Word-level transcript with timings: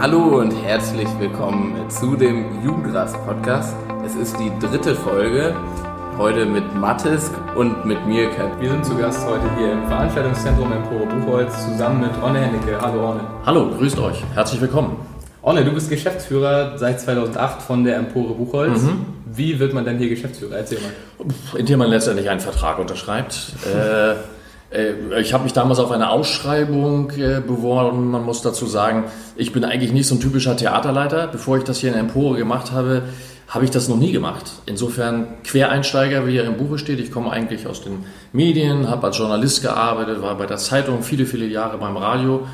Hallo 0.00 0.38
und 0.38 0.52
herzlich 0.52 1.08
willkommen 1.18 1.90
zu 1.90 2.14
dem 2.14 2.62
Jugendrast-Podcast. 2.64 3.74
Es 4.06 4.14
ist 4.14 4.36
die 4.38 4.52
dritte 4.64 4.94
Folge, 4.94 5.56
heute 6.16 6.46
mit 6.46 6.72
Mathis 6.76 7.32
und 7.56 7.84
mit 7.84 8.06
mir, 8.06 8.30
Kat. 8.30 8.60
Wir 8.60 8.70
sind 8.70 8.86
zu 8.86 8.94
Gast 8.94 9.26
heute 9.26 9.42
hier 9.58 9.72
im 9.72 9.88
Veranstaltungszentrum 9.88 10.70
Empore 10.70 11.04
Buchholz 11.04 11.64
zusammen 11.64 12.02
mit 12.02 12.10
Orne 12.22 12.38
Hennecke. 12.38 12.80
Hallo 12.80 13.08
Orne. 13.08 13.22
Hallo, 13.44 13.70
grüßt 13.76 13.98
euch. 13.98 14.22
Herzlich 14.34 14.60
willkommen. 14.60 14.96
Orne, 15.42 15.64
du 15.64 15.72
bist 15.72 15.90
Geschäftsführer 15.90 16.78
seit 16.78 17.00
2008 17.00 17.60
von 17.60 17.82
der 17.82 17.96
Empore 17.96 18.34
Buchholz. 18.34 18.82
Mhm. 18.82 19.04
Wie 19.26 19.58
wird 19.58 19.74
man 19.74 19.84
denn 19.84 19.98
hier 19.98 20.10
Geschäftsführer? 20.10 20.58
Erzähl 20.58 20.78
mal. 20.78 21.58
Indem 21.58 21.80
man 21.80 21.90
letztendlich 21.90 22.30
einen 22.30 22.38
Vertrag 22.38 22.78
unterschreibt. 22.78 23.52
äh, 23.66 24.14
ich 24.70 25.32
habe 25.32 25.44
mich 25.44 25.54
damals 25.54 25.78
auf 25.78 25.90
eine 25.90 26.10
Ausschreibung 26.10 27.10
äh, 27.12 27.40
beworben. 27.40 28.10
Man 28.10 28.24
muss 28.24 28.42
dazu 28.42 28.66
sagen, 28.66 29.04
ich 29.34 29.52
bin 29.52 29.64
eigentlich 29.64 29.92
nicht 29.92 30.06
so 30.06 30.14
ein 30.14 30.20
typischer 30.20 30.56
Theaterleiter. 30.56 31.26
Bevor 31.26 31.56
ich 31.56 31.64
das 31.64 31.78
hier 31.78 31.90
in 31.90 31.98
Empore 31.98 32.36
gemacht 32.36 32.70
habe, 32.70 33.04
habe 33.48 33.64
ich 33.64 33.70
das 33.70 33.88
noch 33.88 33.96
nie 33.96 34.12
gemacht. 34.12 34.52
Insofern 34.66 35.42
Quereinsteiger, 35.42 36.26
wie 36.26 36.36
er 36.36 36.44
im 36.44 36.58
Buche 36.58 36.78
steht. 36.78 37.00
Ich 37.00 37.10
komme 37.10 37.30
eigentlich 37.30 37.66
aus 37.66 37.82
den 37.82 38.04
Medien, 38.34 38.90
habe 38.90 39.06
als 39.06 39.16
Journalist 39.16 39.62
gearbeitet, 39.62 40.20
war 40.20 40.36
bei 40.36 40.44
der 40.44 40.58
Zeitung 40.58 41.02
viele, 41.02 41.24
viele 41.24 41.46
Jahre 41.46 41.78
beim 41.78 41.96
Radio 41.96 42.46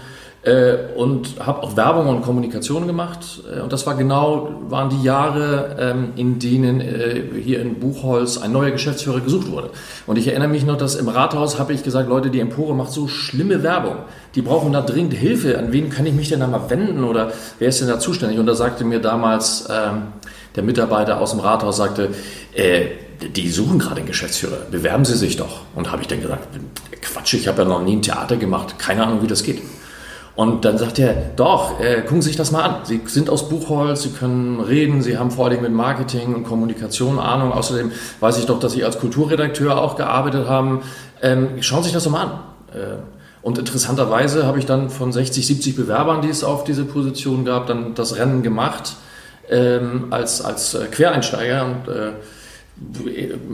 äh, 0.45 0.77
und 0.95 1.41
habe 1.41 1.63
auch 1.63 1.77
Werbung 1.77 2.09
und 2.09 2.23
Kommunikation 2.23 2.87
gemacht. 2.87 3.43
Äh, 3.51 3.61
und 3.61 3.73
das 3.73 3.87
war 3.87 3.95
genau, 3.95 4.51
waren 4.69 4.91
die 4.91 5.03
Jahre, 5.03 5.77
ähm, 5.79 6.13
in 6.17 6.39
denen 6.39 6.81
äh, 6.81 7.23
hier 7.43 7.61
in 7.61 7.81
Buchholz 7.81 8.39
ein 8.39 8.53
neuer 8.53 8.71
Geschäftsführer 8.71 9.21
gesucht 9.21 9.51
wurde. 9.51 9.71
Und 10.07 10.19
ich 10.19 10.29
erinnere 10.29 10.49
mich 10.49 10.65
noch, 10.65 10.77
dass 10.77 10.95
im 10.97 11.09
Rathaus 11.09 11.59
habe 11.59 11.73
ich 11.73 11.83
gesagt, 11.83 12.09
Leute, 12.09 12.31
die 12.31 12.41
Empore 12.41 12.75
macht 12.75 12.93
so 12.93 13.09
schlimme 13.09 13.63
Werbung. 13.63 13.97
Die 14.35 14.43
brauchen 14.43 14.73
da 14.73 14.83
dringend 14.83 15.15
Hilfe. 15.15 15.59
An 15.59 15.73
wen 15.73 15.89
kann 15.89 16.05
ich 16.07 16.13
mich 16.13 16.29
denn 16.29 16.41
da 16.41 16.47
mal 16.47 16.69
wenden 16.69 17.05
oder 17.05 17.33
wer 17.59 17.69
ist 17.69 17.81
denn 17.81 17.89
da 17.89 17.99
zuständig? 17.99 18.39
Und 18.39 18.47
da 18.47 18.55
sagte 18.55 18.85
mir 18.85 19.01
damals 19.01 19.67
ähm, 19.71 20.09
der 20.57 20.63
Mitarbeiter 20.63 21.21
aus 21.21 21.31
dem 21.31 21.41
Rathaus, 21.41 21.79
sagte, 21.79 22.11
äh, 22.55 22.87
die 23.35 23.49
suchen 23.49 23.79
gerade 23.79 23.99
einen 23.99 24.07
Geschäftsführer, 24.07 24.59
bewerben 24.71 25.05
Sie 25.05 25.17
sich 25.17 25.37
doch. 25.37 25.63
Und 25.75 25.91
habe 25.91 26.03
ich 26.03 26.09
dann 26.09 26.21
gesagt, 26.21 26.49
Quatsch, 27.01 27.35
ich 27.35 27.49
habe 27.49 27.63
ja 27.63 27.69
noch 27.69 27.83
nie 27.83 27.97
ein 27.97 28.03
Theater 28.03 28.37
gemacht, 28.37 28.79
keine 28.79 29.05
Ahnung, 29.05 29.23
wie 29.23 29.27
das 29.27 29.43
geht. 29.43 29.63
Und 30.37 30.65
dann 30.65 30.79
sagt 30.79 30.99
er, 30.99 31.15
doch, 31.37 31.79
äh, 31.81 32.01
gucken 32.03 32.21
Sie 32.21 32.29
sich 32.29 32.37
das 32.37 32.51
mal 32.51 32.63
an. 32.63 32.77
Sie 32.85 33.01
sind 33.07 33.31
aus 33.31 33.49
Buchholz, 33.49 34.03
Sie 34.03 34.11
können 34.11 34.59
reden, 34.59 35.01
Sie 35.01 35.17
haben 35.17 35.31
vor 35.31 35.47
allem 35.47 35.63
mit 35.63 35.73
Marketing 35.73 36.35
und 36.35 36.43
Kommunikation 36.43 37.21
Ahnung. 37.21 37.53
Außerdem 37.53 37.93
weiß 38.19 38.39
ich 38.39 38.47
doch, 38.47 38.59
dass 38.59 38.73
Sie 38.73 38.83
als 38.83 38.99
Kulturredakteur 38.99 39.81
auch 39.81 39.95
gearbeitet 39.95 40.49
haben. 40.49 40.83
Ähm, 41.23 41.63
schauen 41.63 41.83
Sie 41.83 41.91
sich 41.91 41.95
das 41.95 42.05
doch 42.05 42.11
mal 42.11 42.23
an. 42.23 42.31
Äh, 42.73 42.97
und 43.43 43.59
interessanterweise 43.59 44.47
habe 44.47 44.59
ich 44.59 44.67
dann 44.67 44.91
von 44.91 45.13
60, 45.13 45.47
70 45.47 45.77
Bewerbern, 45.77 46.23
die 46.23 46.31
es 46.31 46.43
auf 46.43 46.65
diese 46.65 46.85
Position 46.85 47.45
gab, 47.45 47.67
dann 47.69 47.95
das 47.95 48.17
Rennen 48.17 48.43
gemacht 48.43 48.97
ähm, 49.51 50.07
als, 50.11 50.43
als 50.43 50.75
äh, 50.75 50.87
Quereinsteiger. 50.87 51.65
Und 51.67 51.95
äh, 51.95 52.13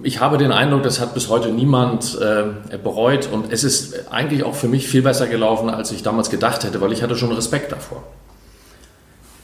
ich 0.02 0.20
habe 0.20 0.38
den 0.38 0.50
Eindruck, 0.50 0.82
das 0.82 0.98
hat 0.98 1.12
bis 1.12 1.28
heute 1.28 1.50
niemand 1.50 2.18
äh, 2.20 2.78
bereut 2.78 3.28
und 3.30 3.52
es 3.52 3.64
ist 3.64 4.10
eigentlich 4.10 4.44
auch 4.44 4.54
für 4.54 4.68
mich 4.68 4.88
viel 4.88 5.02
besser 5.02 5.26
gelaufen, 5.26 5.68
als 5.68 5.92
ich 5.92 6.02
damals 6.02 6.30
gedacht 6.30 6.64
hätte, 6.64 6.80
weil 6.80 6.92
ich 6.92 7.02
hatte 7.02 7.16
schon 7.16 7.30
Respekt 7.32 7.70
davor. 7.70 8.02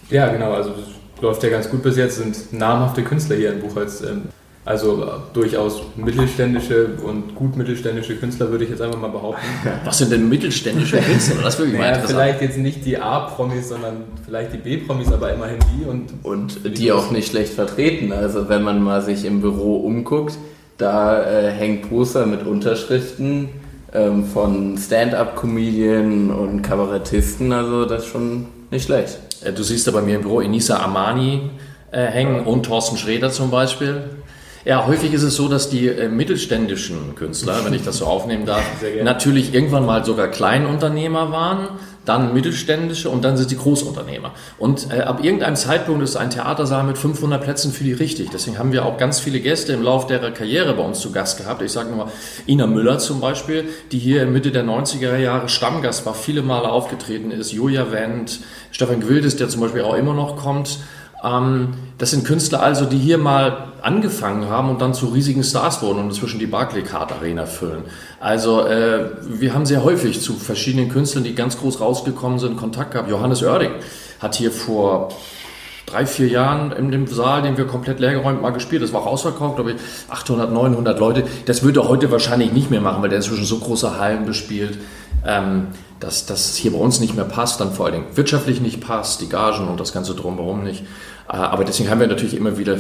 Ja, 0.09 0.29
genau, 0.29 0.53
also 0.53 0.73
läuft 1.21 1.43
ja 1.43 1.51
ganz 1.51 1.69
gut 1.71 1.83
bis 1.83 1.97
jetzt, 1.97 2.17
sind 2.17 2.53
namhafte 2.53 3.03
Künstler 3.03 3.37
hier 3.37 3.53
in 3.53 3.61
Buchholz. 3.61 4.01
Ähm, 4.01 4.25
also 4.67 5.05
äh, 5.05 5.07
durchaus 5.33 5.81
mittelständische 5.95 6.89
und 7.05 7.37
gut 7.37 7.57
mittelständische 7.57 8.17
Künstler 8.17 8.51
würde 8.51 8.65
ich 8.65 8.71
jetzt 8.71 8.83
einfach 8.83 9.01
mal 9.01 9.11
behaupten. 9.11 9.47
Was 9.85 9.99
sind 9.99 10.11
denn 10.11 10.29
mittelständische 10.29 10.99
Künstler? 10.99 11.43
Das 11.45 11.57
würde 11.57 11.71
ich 11.71 11.79
naja, 11.79 11.99
mal 11.99 12.07
Vielleicht 12.09 12.43
jetzt 12.43 12.59
nicht 12.59 12.85
die 12.85 12.99
A-Promis, 12.99 13.69
sondern 13.69 14.03
vielleicht 14.25 14.53
die 14.53 14.59
B-Promis, 14.59 15.13
aber 15.13 15.33
immerhin 15.33 15.59
die. 15.73 15.85
Und, 15.85 16.13
und 16.25 16.65
die, 16.65 16.71
die 16.71 16.93
auch 16.93 17.13
nicht 17.13 17.31
schlecht 17.31 17.55
vertreten. 17.55 18.13
Also 18.13 18.49
wenn 18.49 18.63
man 18.63 18.83
mal 18.83 19.03
sich 19.03 19.25
im 19.25 19.41
Büro 19.41 19.77
umguckt, 19.77 20.37
da 20.79 21.23
äh, 21.23 21.53
hängen 21.53 21.83
Poster 21.83 22.27
mit 22.27 22.45
Unterschriften 22.45 23.51
ähm, 23.95 24.25
von 24.25 24.77
Stand-up-Comedien 24.77 26.33
und 26.33 26.63
Kabarettisten. 26.63 27.53
Also 27.53 27.85
das 27.85 28.03
ist 28.03 28.09
schon 28.09 28.47
nicht 28.73 28.87
schlecht. 28.87 29.17
Äh, 29.45 29.53
du 29.53 29.63
siehst 29.63 29.87
da 29.87 29.93
bei 29.93 30.03
mir 30.03 30.17
im 30.17 30.23
Büro 30.23 30.41
Inisa 30.41 30.83
Amani 30.83 31.51
äh, 31.93 32.07
hängen 32.07 32.45
und 32.45 32.67
Thorsten 32.67 32.97
Schrader 32.97 33.31
zum 33.31 33.53
Beispiel. 33.53 34.03
Ja, 34.67 34.85
häufig 34.85 35.15
ist 35.15 35.23
es 35.23 35.37
so, 35.37 35.47
dass 35.47 35.71
die 35.71 35.87
äh, 35.87 36.09
mittelständischen 36.09 37.15
Künstler, 37.15 37.65
wenn 37.65 37.73
ich 37.73 37.85
das 37.85 37.99
so 37.99 38.07
aufnehmen 38.07 38.47
darf, 38.47 38.65
natürlich 39.05 39.55
irgendwann 39.55 39.87
mal 39.87 40.05
sogar 40.05 40.27
Kleinunternehmer 40.27 41.31
waren, 41.31 41.69
dann 42.05 42.35
mittelständische 42.35 43.09
und 43.09 43.25
dann 43.25 43.37
sind 43.37 43.49
sie 43.49 43.57
Großunternehmer. 43.57 44.33
Und 44.59 44.93
äh, 44.93 45.03
ab 45.03 45.23
irgendeinem 45.23 45.55
Zeitpunkt 45.55 46.03
ist 46.03 46.17
ein 46.17 46.31
Theatersaal 46.31 46.83
mit 46.83 46.99
500 46.99 47.45
Plätzen 47.45 47.71
für 47.71 47.85
die 47.85 47.93
richtig. 47.93 48.31
Deswegen 48.31 48.59
haben 48.59 48.73
wir 48.73 48.85
auch 48.85 48.97
ganz 48.97 49.21
viele 49.21 49.39
Gäste 49.39 49.73
im 49.73 49.83
Laufe 49.83 50.09
der 50.09 50.33
Karriere 50.33 50.75
bei 50.75 50.83
uns 50.83 50.99
zu 50.99 51.13
Gast 51.13 51.39
gehabt. 51.39 51.63
Ich 51.63 51.71
sage 51.71 51.91
nur 51.91 52.11
Ina 52.49 52.67
Müller 52.67 52.99
zum 52.99 53.21
Beispiel, 53.21 53.69
die 53.93 53.99
hier 54.01 54.27
Mitte 54.27 54.51
der 54.51 54.65
90er 54.65 55.17
Jahre 55.17 55.49
Stammgast 55.49 56.07
war, 56.07 56.15
viele 56.15 56.43
Male 56.43 56.69
aufgetreten 56.71 57.31
ist. 57.31 57.53
Julia 57.53 57.93
Wendt, 57.93 58.41
Stefan 58.73 59.01
Gwildes, 59.01 59.37
der 59.37 59.49
zum 59.49 59.61
Beispiel 59.61 59.83
auch 59.83 59.95
immer 59.95 60.13
noch 60.13 60.35
kommt. 60.37 60.79
Ähm, 61.27 61.75
das 61.99 62.11
sind 62.11 62.25
Künstler 62.25 62.63
also, 62.63 62.85
die 62.85 62.99
hier 62.99 63.19
mal 63.19 63.69
angefangen 63.83 64.49
haben 64.49 64.69
und 64.69 64.81
dann 64.81 64.95
zu 64.95 65.07
riesigen 65.07 65.43
Stars 65.43 65.83
wurden 65.83 66.01
und 66.01 66.07
inzwischen 66.07 66.39
die 66.39 66.47
Barclaycard 66.47 67.13
Arena 67.13 67.47
füllen. 67.47 67.85
Also 68.21 68.67
äh, 68.67 69.11
wir 69.23 69.55
haben 69.55 69.67
sehr 69.67 69.85
häufig 69.85 70.21
zu 70.21 70.35
verschiedenen 70.35 70.89
Künstlern, 70.89 71.25
die 71.25 71.35
ganz 71.35 71.59
groß 71.59 71.81
rausgekommen 71.81 72.39
sind, 72.39 72.57
Kontakt 72.57 72.93
gehabt. 72.93 73.09
Johannes 73.09 73.43
Oerding 73.43 73.71
hat 74.21 74.35
hier 74.35 74.51
vor 74.51 75.11
drei, 75.87 76.05
vier 76.05 76.27
Jahren 76.27 76.73
in 76.73 76.91
dem 76.91 77.07
Saal, 77.07 77.43
den 77.43 77.57
wir 77.57 77.67
komplett 77.67 78.01
leergeräumt 78.01 78.43
mal 78.43 78.51
gespielt. 78.51 78.83
Das 78.83 78.93
war 78.93 79.03
auch 79.03 79.07
ausverkauft, 79.07 79.55
glaube 79.55 79.73
ich, 79.73 79.77
800, 80.11 80.53
900 80.53 80.99
Leute. 80.99 81.25
Das 81.47 81.63
würde 81.63 81.81
er 81.81 81.89
heute 81.89 82.11
wahrscheinlich 82.11 82.53
nicht 82.53 82.71
mehr 82.71 82.81
machen, 82.81 83.03
weil 83.03 83.09
der 83.09 83.19
inzwischen 83.19 83.45
so 83.45 83.59
große 83.59 83.99
Hallen 83.99 84.27
bespielt, 84.27 84.79
ähm, 85.25 85.69
dass 86.01 86.27
das 86.27 86.57
hier 86.57 86.73
bei 86.73 86.79
uns 86.79 87.01
nicht 87.01 87.15
mehr 87.15 87.25
passt, 87.25 87.61
dann 87.61 87.73
vor 87.73 87.87
allen 87.87 87.95
Dingen 87.95 88.17
wirtschaftlich 88.17 88.61
nicht 88.61 88.81
passt, 88.81 89.21
die 89.21 89.29
Gagen 89.29 89.69
und 89.69 89.81
das 89.81 89.93
Ganze 89.93 90.15
drumherum 90.15 90.63
nicht. 90.63 90.85
Äh, 91.29 91.37
aber 91.37 91.65
deswegen 91.65 91.91
haben 91.91 92.01
wir 92.01 92.07
natürlich 92.07 92.37
immer 92.37 92.59
wieder 92.59 92.77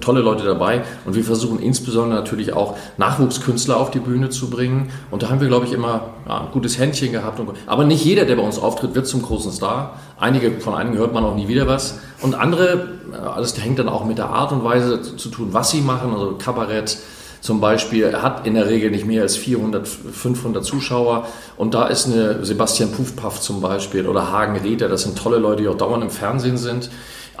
tolle 0.00 0.20
Leute 0.20 0.44
dabei 0.44 0.82
und 1.04 1.14
wir 1.14 1.24
versuchen 1.24 1.60
insbesondere 1.60 2.18
natürlich 2.18 2.52
auch 2.52 2.76
Nachwuchskünstler 2.96 3.76
auf 3.76 3.90
die 3.90 4.00
Bühne 4.00 4.30
zu 4.30 4.50
bringen. 4.50 4.90
Und 5.10 5.22
da 5.22 5.30
haben 5.30 5.40
wir, 5.40 5.48
glaube 5.48 5.66
ich, 5.66 5.72
immer 5.72 6.10
ja, 6.26 6.40
ein 6.40 6.50
gutes 6.52 6.78
Händchen 6.78 7.12
gehabt. 7.12 7.40
aber 7.66 7.84
nicht 7.84 8.04
jeder, 8.04 8.24
der 8.24 8.36
bei 8.36 8.42
uns 8.42 8.58
auftritt, 8.58 8.94
wird 8.94 9.06
zum 9.06 9.22
großen 9.22 9.52
Star. 9.52 9.96
Einige, 10.18 10.60
von 10.60 10.74
einigen 10.74 10.98
hört 10.98 11.14
man 11.14 11.24
auch 11.24 11.34
nie 11.34 11.48
wieder 11.48 11.66
was. 11.66 11.98
Und 12.20 12.34
andere, 12.34 12.88
alles 13.34 13.60
hängt 13.60 13.78
dann 13.78 13.88
auch 13.88 14.04
mit 14.04 14.18
der 14.18 14.28
Art 14.28 14.52
und 14.52 14.64
Weise 14.64 15.02
zu 15.02 15.28
tun, 15.28 15.48
was 15.52 15.70
sie 15.70 15.80
machen. 15.80 16.12
Also 16.12 16.36
Kabarett, 16.38 16.98
zum 17.40 17.60
Beispiel 17.60 18.20
hat 18.20 18.46
in 18.46 18.54
der 18.54 18.68
Regel 18.68 18.90
nicht 18.90 19.06
mehr 19.06 19.22
als 19.22 19.36
400, 19.36 19.86
500 19.86 20.64
Zuschauer. 20.64 21.26
Und 21.56 21.74
da 21.74 21.86
ist 21.86 22.06
eine 22.06 22.44
Sebastian 22.44 22.92
Puffpaff 22.92 23.40
zum 23.40 23.60
Beispiel 23.60 24.06
oder 24.06 24.30
Hagen 24.30 24.56
Räder, 24.56 24.88
das 24.88 25.02
sind 25.02 25.16
tolle 25.16 25.38
Leute, 25.38 25.62
die 25.62 25.68
auch 25.68 25.76
dauernd 25.76 26.04
im 26.04 26.10
Fernsehen 26.10 26.56
sind 26.58 26.90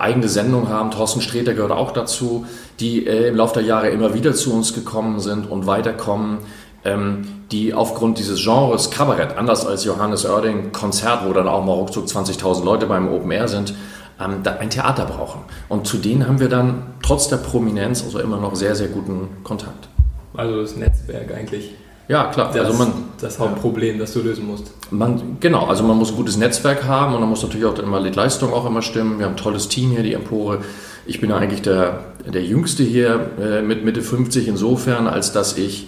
eigene 0.00 0.28
Sendung 0.28 0.68
haben. 0.68 0.90
Thorsten 0.90 1.20
Sträter 1.20 1.54
gehört 1.54 1.72
auch 1.72 1.92
dazu, 1.92 2.46
die 2.80 3.06
äh, 3.06 3.28
im 3.28 3.36
Laufe 3.36 3.54
der 3.54 3.64
Jahre 3.64 3.90
immer 3.90 4.14
wieder 4.14 4.32
zu 4.32 4.52
uns 4.52 4.74
gekommen 4.74 5.20
sind 5.20 5.50
und 5.50 5.66
weiterkommen, 5.66 6.38
ähm, 6.84 7.26
die 7.52 7.74
aufgrund 7.74 8.18
dieses 8.18 8.42
Genres 8.42 8.90
Kabarett, 8.90 9.36
anders 9.36 9.66
als 9.66 9.84
Johannes 9.84 10.24
Oerding, 10.24 10.72
Konzert, 10.72 11.28
wo 11.28 11.32
dann 11.32 11.46
auch 11.46 11.64
mal 11.64 11.74
ruckzuck 11.74 12.06
20.000 12.06 12.64
Leute 12.64 12.86
beim 12.86 13.12
Open 13.12 13.30
Air 13.30 13.48
sind, 13.48 13.74
ähm, 14.20 14.42
ein 14.58 14.70
Theater 14.70 15.04
brauchen. 15.04 15.40
Und 15.68 15.86
zu 15.86 15.96
denen 15.96 16.26
haben 16.26 16.40
wir 16.40 16.48
dann 16.48 16.82
trotz 17.02 17.28
der 17.28 17.38
Prominenz 17.38 18.02
also 18.04 18.18
immer 18.20 18.38
noch 18.38 18.54
sehr, 18.54 18.74
sehr 18.74 18.88
guten 18.88 19.28
Kontakt. 19.42 19.88
Also 20.34 20.62
das 20.62 20.76
Netzwerk 20.76 21.34
eigentlich. 21.34 21.74
Ja, 22.08 22.24
klar. 22.24 22.50
Das, 22.52 22.66
also 22.66 22.78
man, 22.78 22.92
das 23.20 23.38
Hauptproblem, 23.38 23.98
das 23.98 24.12
du 24.12 24.20
lösen 24.20 24.46
musst. 24.46 24.72
Man, 24.90 25.36
genau, 25.38 25.66
also 25.66 25.84
man 25.84 25.96
muss 25.96 26.10
ein 26.10 26.16
gutes 26.16 26.36
Netzwerk 26.36 26.84
haben 26.84 27.14
und 27.14 27.20
dann 27.20 27.30
muss 27.30 27.42
natürlich 27.42 27.66
auch 27.66 27.78
immer 27.78 28.02
die 28.02 28.10
Leistung 28.10 28.52
auch 28.52 28.66
immer 28.66 28.82
stimmen. 28.82 29.18
Wir 29.18 29.26
haben 29.26 29.34
ein 29.34 29.36
tolles 29.36 29.68
Team 29.68 29.90
hier, 29.90 30.02
die 30.02 30.14
Empore. 30.14 30.58
Ich 31.06 31.20
bin 31.20 31.30
ja 31.30 31.36
eigentlich 31.36 31.62
der, 31.62 32.00
der 32.26 32.42
Jüngste 32.42 32.82
hier 32.82 33.30
äh, 33.40 33.62
mit 33.62 33.84
Mitte 33.84 34.02
50 34.02 34.48
insofern, 34.48 35.06
als 35.06 35.32
dass 35.32 35.56
ich 35.56 35.86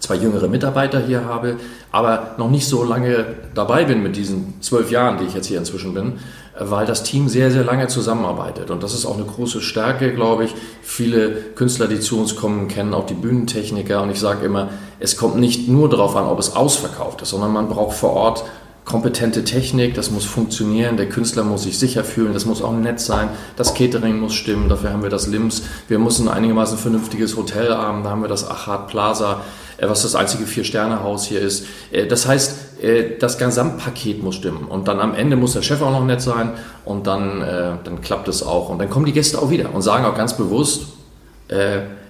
zwei 0.00 0.16
jüngere 0.16 0.48
Mitarbeiter 0.48 1.00
hier 1.00 1.24
habe, 1.24 1.56
aber 1.92 2.34
noch 2.38 2.50
nicht 2.50 2.66
so 2.66 2.82
lange 2.82 3.26
dabei 3.54 3.84
bin 3.84 4.02
mit 4.02 4.16
diesen 4.16 4.60
zwölf 4.60 4.90
Jahren, 4.90 5.18
die 5.18 5.24
ich 5.24 5.34
jetzt 5.34 5.46
hier 5.46 5.58
inzwischen 5.58 5.94
bin 5.94 6.14
weil 6.58 6.86
das 6.86 7.02
Team 7.02 7.28
sehr, 7.28 7.50
sehr 7.50 7.64
lange 7.64 7.88
zusammenarbeitet. 7.88 8.70
Und 8.70 8.82
das 8.82 8.94
ist 8.94 9.06
auch 9.06 9.16
eine 9.16 9.24
große 9.24 9.60
Stärke, 9.60 10.12
glaube 10.12 10.44
ich. 10.44 10.54
Viele 10.82 11.30
Künstler, 11.54 11.88
die 11.88 12.00
zu 12.00 12.18
uns 12.18 12.36
kommen, 12.36 12.68
kennen 12.68 12.94
auch 12.94 13.06
die 13.06 13.14
Bühnentechniker. 13.14 14.02
Und 14.02 14.10
ich 14.10 14.20
sage 14.20 14.44
immer, 14.44 14.70
es 14.98 15.16
kommt 15.16 15.36
nicht 15.36 15.68
nur 15.68 15.88
darauf 15.88 16.16
an, 16.16 16.26
ob 16.26 16.38
es 16.38 16.56
ausverkauft 16.56 17.22
ist, 17.22 17.30
sondern 17.30 17.52
man 17.52 17.68
braucht 17.68 17.96
vor 17.96 18.12
Ort 18.12 18.44
kompetente 18.88 19.44
Technik, 19.44 19.92
das 19.92 20.10
muss 20.10 20.24
funktionieren, 20.24 20.96
der 20.96 21.10
Künstler 21.10 21.44
muss 21.44 21.64
sich 21.64 21.78
sicher 21.78 22.04
fühlen, 22.04 22.32
das 22.32 22.46
muss 22.46 22.62
auch 22.62 22.72
nett 22.72 23.00
sein, 23.00 23.28
das 23.54 23.74
Catering 23.74 24.18
muss 24.18 24.32
stimmen, 24.32 24.70
dafür 24.70 24.94
haben 24.94 25.02
wir 25.02 25.10
das 25.10 25.26
LIMS, 25.26 25.62
wir 25.88 25.98
müssen 25.98 26.26
einigermaßen 26.26 26.78
vernünftiges 26.78 27.36
Hotel 27.36 27.76
haben, 27.76 28.02
da 28.02 28.08
haben 28.08 28.22
wir 28.22 28.28
das 28.28 28.48
Achat 28.48 28.88
Plaza, 28.88 29.42
äh, 29.76 29.86
was 29.90 30.02
das 30.02 30.14
einzige 30.14 30.46
Vier-Sterne-Haus 30.46 31.26
hier 31.26 31.42
ist. 31.42 31.66
Äh, 31.90 32.06
das 32.06 32.26
heißt, 32.26 32.82
äh, 32.82 33.18
das 33.18 33.36
Gesamtpaket 33.36 34.22
muss 34.22 34.36
stimmen 34.36 34.64
und 34.64 34.88
dann 34.88 35.00
am 35.00 35.14
Ende 35.14 35.36
muss 35.36 35.52
der 35.52 35.60
Chef 35.60 35.82
auch 35.82 35.92
noch 35.92 36.06
nett 36.06 36.22
sein 36.22 36.52
und 36.86 37.06
dann, 37.06 37.40
dann 37.84 38.00
klappt 38.00 38.28
es 38.28 38.42
auch 38.42 38.70
und 38.70 38.78
dann 38.78 38.88
kommen 38.88 39.04
die 39.04 39.12
Gäste 39.12 39.38
auch 39.38 39.50
wieder 39.50 39.74
und 39.74 39.82
sagen 39.82 40.06
auch 40.06 40.14
ganz 40.14 40.34
bewusst, 40.34 40.86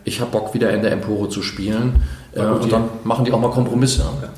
ich 0.04 0.20
habe 0.20 0.30
Bock 0.30 0.54
wieder 0.54 0.70
in 0.70 0.82
der 0.82 0.92
Empore 0.92 1.28
zu 1.28 1.42
spielen 1.42 2.00
und 2.34 2.72
dann 2.72 2.84
machen 3.02 3.25
die 3.25 3.32
auch 3.32 3.40
mal 3.40 3.50
Kompromisse. 3.50 4.02
Ja, 4.22 4.28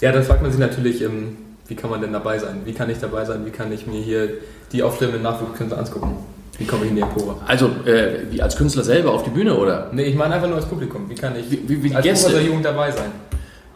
ja 0.00 0.12
dann 0.12 0.24
fragt 0.24 0.42
man 0.42 0.50
sich 0.50 0.58
natürlich, 0.58 1.02
ähm, 1.02 1.36
wie 1.68 1.74
kann 1.74 1.90
man 1.90 2.00
denn 2.00 2.12
dabei 2.12 2.38
sein? 2.38 2.62
Wie 2.64 2.72
kann 2.72 2.88
ich 2.90 2.98
dabei 2.98 3.24
sein? 3.24 3.44
Wie 3.44 3.50
kann 3.50 3.70
ich 3.72 3.86
mir 3.86 4.00
hier 4.00 4.30
die 4.72 4.82
Auftritte 4.82 5.12
mit 5.12 5.22
Nachwuchskünstlern 5.22 5.84
angucken? 5.84 6.16
Wie 6.56 6.64
komme 6.64 6.84
ich 6.84 6.90
in 6.90 6.96
die 6.96 7.02
Empore? 7.02 7.36
Also, 7.46 7.66
äh, 7.84 8.30
wie 8.30 8.42
als 8.42 8.56
Künstler 8.56 8.82
selber 8.82 9.12
auf 9.12 9.22
die 9.22 9.30
Bühne, 9.30 9.56
oder? 9.56 9.90
Nee, 9.92 10.04
ich 10.04 10.16
meine 10.16 10.34
einfach 10.34 10.48
nur 10.48 10.56
als 10.56 10.66
Publikum. 10.66 11.08
Wie 11.08 11.14
kann 11.14 11.36
ich 11.36 11.50
wie, 11.50 11.68
wie, 11.68 11.84
wie 11.84 11.94
als 11.94 12.04
Gäste? 12.04 12.40
Jugend 12.40 12.64
dabei 12.64 12.90
sein? 12.90 13.12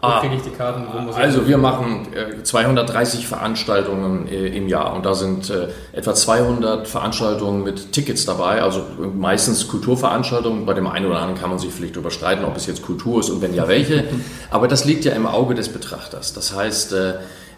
Wo 0.01 0.09
ah, 0.09 0.19
kriege 0.19 0.35
ich 0.35 0.41
die 0.41 0.49
Karten? 0.49 0.83
also 1.13 1.47
wir 1.47 1.57
machen 1.57 2.07
äh, 2.13 2.43
230 2.43 3.25
Veranstaltungen 3.25 4.27
äh, 4.27 4.47
im 4.47 4.67
Jahr 4.67 4.93
und 4.93 5.05
da 5.05 5.13
sind 5.13 5.49
äh, 5.49 5.69
etwa 5.93 6.13
200 6.13 6.89
Veranstaltungen 6.89 7.63
mit 7.63 7.93
Tickets 7.93 8.25
dabei, 8.25 8.61
also 8.61 8.85
meistens 9.15 9.69
Kulturveranstaltungen. 9.69 10.65
Bei 10.65 10.73
dem 10.73 10.87
einen 10.87 11.05
oder 11.05 11.19
anderen 11.19 11.39
kann 11.39 11.51
man 11.51 11.59
sich 11.59 11.71
vielleicht 11.71 11.95
überstreiten, 11.95 12.43
ob 12.43 12.57
es 12.57 12.67
jetzt 12.67 12.81
Kultur 12.81 13.21
ist 13.21 13.29
und 13.29 13.41
wenn 13.41 13.53
ja 13.53 13.69
welche. 13.69 14.03
Aber 14.49 14.67
das 14.67 14.83
liegt 14.83 15.05
ja 15.05 15.13
im 15.13 15.25
Auge 15.25 15.55
des 15.55 15.69
Betrachters. 15.69 16.33
Das 16.33 16.53
heißt, 16.53 16.93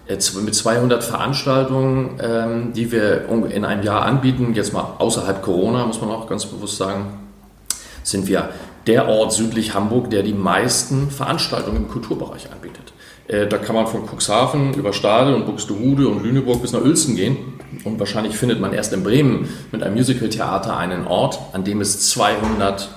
äh, 0.07 0.17
mit 0.41 0.55
200 0.55 1.03
Veranstaltungen, 1.03 2.19
ähm, 2.21 2.73
die 2.73 2.91
wir 2.91 3.27
in 3.49 3.65
einem 3.65 3.83
Jahr 3.83 4.03
anbieten, 4.03 4.53
jetzt 4.53 4.73
mal 4.73 4.95
außerhalb 4.99 5.41
Corona, 5.41 5.85
muss 5.85 6.01
man 6.01 6.09
auch 6.11 6.27
ganz 6.27 6.45
bewusst 6.45 6.77
sagen, 6.77 7.19
sind 8.03 8.27
wir 8.27 8.49
der 8.87 9.07
Ort 9.07 9.33
südlich 9.33 9.73
Hamburg, 9.73 10.11
der 10.11 10.21
die 10.21 10.33
meisten 10.33 11.09
Veranstaltungen 11.09 11.77
im 11.77 11.89
Kulturbereich 11.89 12.51
anbietet. 12.51 12.93
Äh, 13.27 13.47
da 13.47 13.57
kann 13.57 13.75
man 13.75 13.87
von 13.87 14.05
Cuxhaven 14.05 14.73
über 14.75 14.93
Stade 14.93 15.35
und 15.35 15.45
Buxtehude 15.45 16.07
und 16.07 16.23
Lüneburg 16.23 16.61
bis 16.61 16.71
nach 16.71 16.81
Uelzen 16.81 17.15
gehen. 17.15 17.37
Und 17.83 17.99
wahrscheinlich 17.99 18.37
findet 18.37 18.59
man 18.59 18.73
erst 18.73 18.93
in 18.93 19.03
Bremen 19.03 19.49
mit 19.71 19.83
einem 19.83 19.95
Musicaltheater 19.95 20.77
einen 20.77 21.07
Ort, 21.07 21.39
an 21.53 21.63
dem 21.63 21.81
es 21.81 22.09
200 22.09 22.89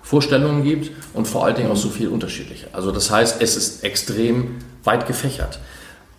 Vorstellungen 0.00 0.64
gibt 0.64 0.90
und 1.14 1.26
vor 1.26 1.44
allen 1.44 1.56
Dingen 1.56 1.70
auch 1.70 1.76
so 1.76 1.88
viel 1.88 2.08
unterschiedliche. 2.08 2.68
Also 2.72 2.92
das 2.92 3.10
heißt, 3.10 3.40
es 3.40 3.56
ist 3.56 3.84
extrem 3.84 4.56
weit 4.84 5.06
gefächert. 5.06 5.58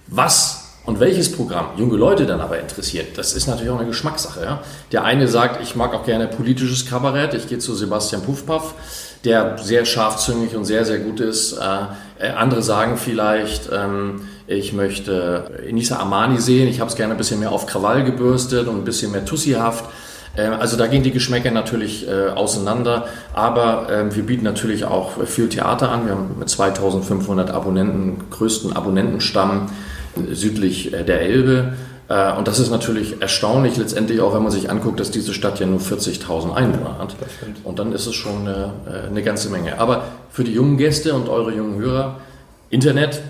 Was 0.08 0.64
und 0.86 1.00
welches 1.00 1.32
Programm 1.32 1.68
junge 1.78 1.96
Leute 1.96 2.26
dann 2.26 2.42
aber 2.42 2.60
interessiert, 2.60 3.18
das 3.18 3.34
ist 3.34 3.48
natürlich 3.48 3.72
auch 3.72 3.78
eine 3.78 3.88
Geschmackssache. 3.88 4.44
Ja? 4.44 4.62
Der 4.92 5.06
eine 5.06 5.28
sagt, 5.28 5.62
ich 5.62 5.76
mag 5.76 5.94
auch 5.94 6.06
gerne 6.06 6.28
politisches 6.28 6.86
Kabarett, 6.86 7.34
ich 7.34 7.48
gehe 7.48 7.60
zu 7.60 7.74
Sebastian 7.74 8.22
Puffpaff, 8.22 8.74
der 9.24 9.58
sehr 9.58 9.86
scharfzüngig 9.86 10.56
und 10.56 10.66
sehr, 10.66 10.84
sehr 10.84 11.00
gut 11.00 11.22
ist. 11.22 11.54
Äh, 11.54 12.26
äh 12.26 12.32
andere 12.32 12.62
sagen 12.62 12.98
vielleicht, 12.98 13.70
ähm, 13.72 14.28
ich 14.46 14.74
möchte 14.74 15.64
Inisa 15.68 16.00
Amani 16.00 16.40
sehen, 16.40 16.68
ich 16.68 16.82
habe 16.82 16.90
es 16.90 16.98
gerne 16.98 17.14
ein 17.14 17.18
bisschen 17.18 17.40
mehr 17.40 17.54
auf 17.54 17.66
Krawall 17.66 18.04
gebürstet 18.04 18.68
und 18.68 18.76
ein 18.76 18.84
bisschen 18.84 19.14
mehr 19.14 19.24
tussihaft. 19.24 19.86
Äh, 20.36 20.48
also 20.48 20.78
da 20.78 20.88
gehen 20.88 21.04
die 21.04 21.12
Geschmäcker 21.12 21.52
natürlich 21.52 22.08
äh, 22.08 22.30
auseinander, 22.30 23.08
aber 23.34 23.90
äh, 23.90 24.16
wir 24.16 24.24
bieten 24.24 24.44
natürlich 24.44 24.86
auch 24.86 25.24
viel 25.26 25.50
Theater 25.50 25.90
an. 25.90 26.06
Wir 26.06 26.14
haben 26.14 26.36
mit 26.40 26.50
2500 26.50 27.52
Abonnenten, 27.52 28.30
größten 28.30 28.76
Abonnentenstamm 28.76 29.70
südlich 30.32 30.94
äh, 30.94 31.04
der 31.04 31.22
Elbe. 31.22 31.74
Äh, 32.10 32.34
und 32.34 32.48
das 32.48 32.60
ist 32.60 32.70
natürlich 32.70 33.22
erstaunlich, 33.22 33.78
letztendlich 33.78 34.22
auch, 34.22 34.34
wenn 34.34 34.44
man 34.44 34.52
sich 34.52 34.70
anguckt, 34.70 35.00
dass 35.00 35.12
diese 35.12 35.34
Stadt 35.34 35.60
ja 35.60 35.66
nur 35.66 35.80
40.000 35.80 36.54
Einwohner 36.54 36.98
hat. 37.00 37.16
Und 37.64 37.80
dann 37.80 37.94
ist 37.94 38.06
es 38.06 38.16
schon 38.16 38.48
eine, 38.48 38.74
äh, 38.88 39.08
eine 39.08 39.24
ganze 39.24 39.50
Menge. 39.50 39.80
Aber 39.80 40.06
für 40.30 40.44
die 40.44 40.54
jungen 40.54 40.78
Gäste 40.78 41.14
und 41.14 41.30
eure 41.30 41.54
jungen 41.54 41.80
Hörer, 41.80 42.20
Internet, 42.70 43.22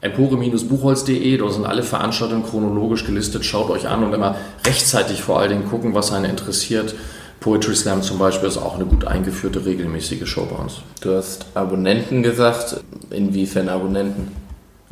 empore-buchholz.de, 0.00 1.36
da 1.38 1.50
sind 1.50 1.66
alle 1.66 1.82
Veranstaltungen 1.82 2.44
chronologisch 2.44 3.04
gelistet, 3.04 3.44
schaut 3.44 3.70
euch 3.70 3.88
an 3.88 4.04
und 4.04 4.12
immer 4.12 4.36
rechtzeitig 4.66 5.22
vor 5.22 5.40
allen 5.40 5.50
Dingen 5.50 5.68
gucken, 5.68 5.94
was 5.94 6.12
einen 6.12 6.26
interessiert. 6.26 6.94
Poetry 7.40 7.76
Slam 7.76 8.02
zum 8.02 8.18
Beispiel 8.18 8.48
ist 8.48 8.56
auch 8.56 8.76
eine 8.76 8.86
gut 8.86 9.06
eingeführte, 9.06 9.64
regelmäßige 9.64 10.26
Show 10.26 10.46
bei 10.46 10.56
uns. 10.56 10.80
Du 11.00 11.14
hast 11.14 11.46
Abonnenten 11.54 12.22
gesagt. 12.22 12.80
Inwiefern 13.10 13.68
Abonnenten? 13.68 14.45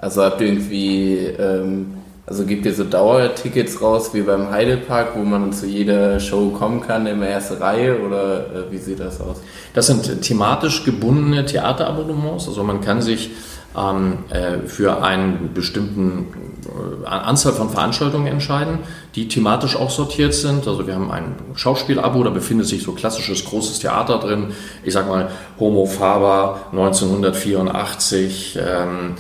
Also 0.05 0.23
habt 0.23 0.43
ihr 0.43 0.49
irgendwie, 0.49 1.17
ähm, 1.39 1.95
also 2.27 2.45
gibt 2.45 2.67
ihr 2.67 2.75
so 2.75 2.85
Dauertickets 2.85 3.81
raus 3.81 4.11
wie 4.13 4.21
beim 4.21 4.51
Heidelpark, 4.51 5.17
wo 5.17 5.21
man 5.21 5.51
zu 5.55 5.65
jeder 5.65 6.21
Show 6.21 6.51
kommen 6.51 6.83
kann 6.83 7.07
in 7.07 7.21
der 7.21 7.31
ersten 7.31 7.55
Reihe 7.55 7.99
oder 8.03 8.41
äh, 8.41 8.71
wie 8.71 8.77
sieht 8.77 9.01
das 9.01 9.19
aus? 9.23 9.41
Das 9.73 9.87
sind 9.87 10.21
thematisch 10.21 10.85
gebundene 10.85 11.47
Theaterabonnements, 11.47 12.47
also 12.49 12.63
man 12.65 12.83
kann 12.83 13.01
sich 13.01 13.31
ähm, 13.75 14.19
äh, 14.29 14.69
für 14.69 15.03
einen 15.03 15.55
bestimmten 15.55 16.27
äh, 17.03 17.07
Anzahl 17.07 17.55
von 17.55 17.71
Veranstaltungen 17.71 18.27
entscheiden, 18.27 18.81
die 19.15 19.27
thematisch 19.29 19.75
auch 19.75 19.89
sortiert 19.89 20.35
sind. 20.35 20.69
Also 20.69 20.87
wir 20.87 20.97
haben 20.97 21.11
ein 21.11 21.35
Schauspielabo, 21.55 22.23
da 22.25 22.29
befindet 22.29 22.67
sich 22.67 22.83
so 22.83 22.93
klassisches 22.93 23.43
großes 23.47 23.79
Theater 23.79 24.19
drin. 24.19 24.49
Ich 24.83 24.93
sag 24.93 25.09
mal 25.09 25.31
Homo 25.59 25.87
Faber 25.87 26.61
1984. 26.73 28.59
Ähm, 28.61 29.15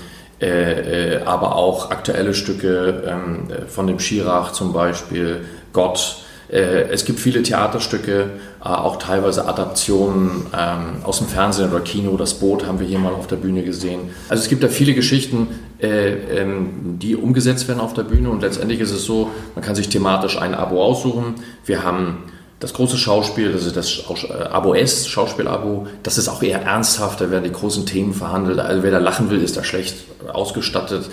äh, 0.45 1.15
äh, 1.15 1.23
aber 1.25 1.57
auch 1.57 1.91
aktuelle 1.91 2.35
Stücke 2.35 3.03
ähm, 3.07 3.49
von 3.67 3.87
dem 3.87 3.99
Schirach 3.99 4.53
zum 4.53 4.75
Beispiel, 4.75 5.41
Gott. 5.73 6.19
Äh, 6.53 6.91
es 6.91 7.07
gibt 7.07 7.19
viele 7.19 7.43
Theaterstücke, 7.43 8.29
äh, 8.61 8.69
auch 8.69 8.97
teilweise 8.97 9.49
Adaptionen 9.49 10.45
ähm, 10.55 11.03
aus 11.03 11.19
dem 11.19 11.29
Fernsehen 11.29 11.71
oder 11.71 11.81
Kino. 11.81 12.19
Das 12.19 12.35
Boot 12.35 12.67
haben 12.67 12.79
wir 12.79 12.87
hier 12.87 12.99
mal 12.99 13.15
auf 13.15 13.27
der 13.27 13.37
Bühne 13.37 13.63
gesehen. 13.63 14.11
Also 14.29 14.43
es 14.43 14.51
gibt 14.51 14.63
da 14.63 14.69
viele 14.69 14.93
Geschichten, 14.93 15.49
äh, 15.81 16.11
ähm, 16.11 16.99
die 17.01 17.17
umgesetzt 17.17 17.67
werden 17.67 17.81
auf 17.81 17.95
der 17.95 18.03
Bühne 18.03 18.29
und 18.29 18.43
letztendlich 18.43 18.81
ist 18.81 18.93
es 18.93 19.07
so, 19.07 19.31
man 19.55 19.65
kann 19.65 19.75
sich 19.75 19.89
thematisch 19.89 20.39
ein 20.39 20.55
Abo 20.55 20.85
aussuchen. 20.85 21.37
Wir 21.65 21.85
haben 21.85 22.25
das 22.65 22.73
große 22.73 22.97
Schauspiel, 22.97 23.51
ist 23.51 23.77
das 23.77 23.99
äh, 23.99 24.33
Abo 24.45 24.75
S, 24.75 25.07
Schauspielabo, 25.07 25.87
das 26.03 26.17
ist 26.17 26.29
auch 26.29 26.43
eher 26.43 26.63
ernsthaft, 26.63 27.21
da 27.21 27.31
werden 27.31 27.45
die 27.45 27.53
großen 27.53 27.85
Themen 27.85 28.15
verhandelt. 28.15 28.59
Also 28.59 28.83
wer 28.83 28.91
da 28.91 28.99
lachen 28.99 29.29
will, 29.29 29.43
ist 29.43 29.59
da 29.59 29.63
schlecht 29.63 29.97
ausgestattet. 30.33 31.11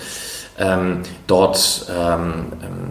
Ähm, 0.61 0.99
dort 1.25 1.87
ähm, 1.89 2.45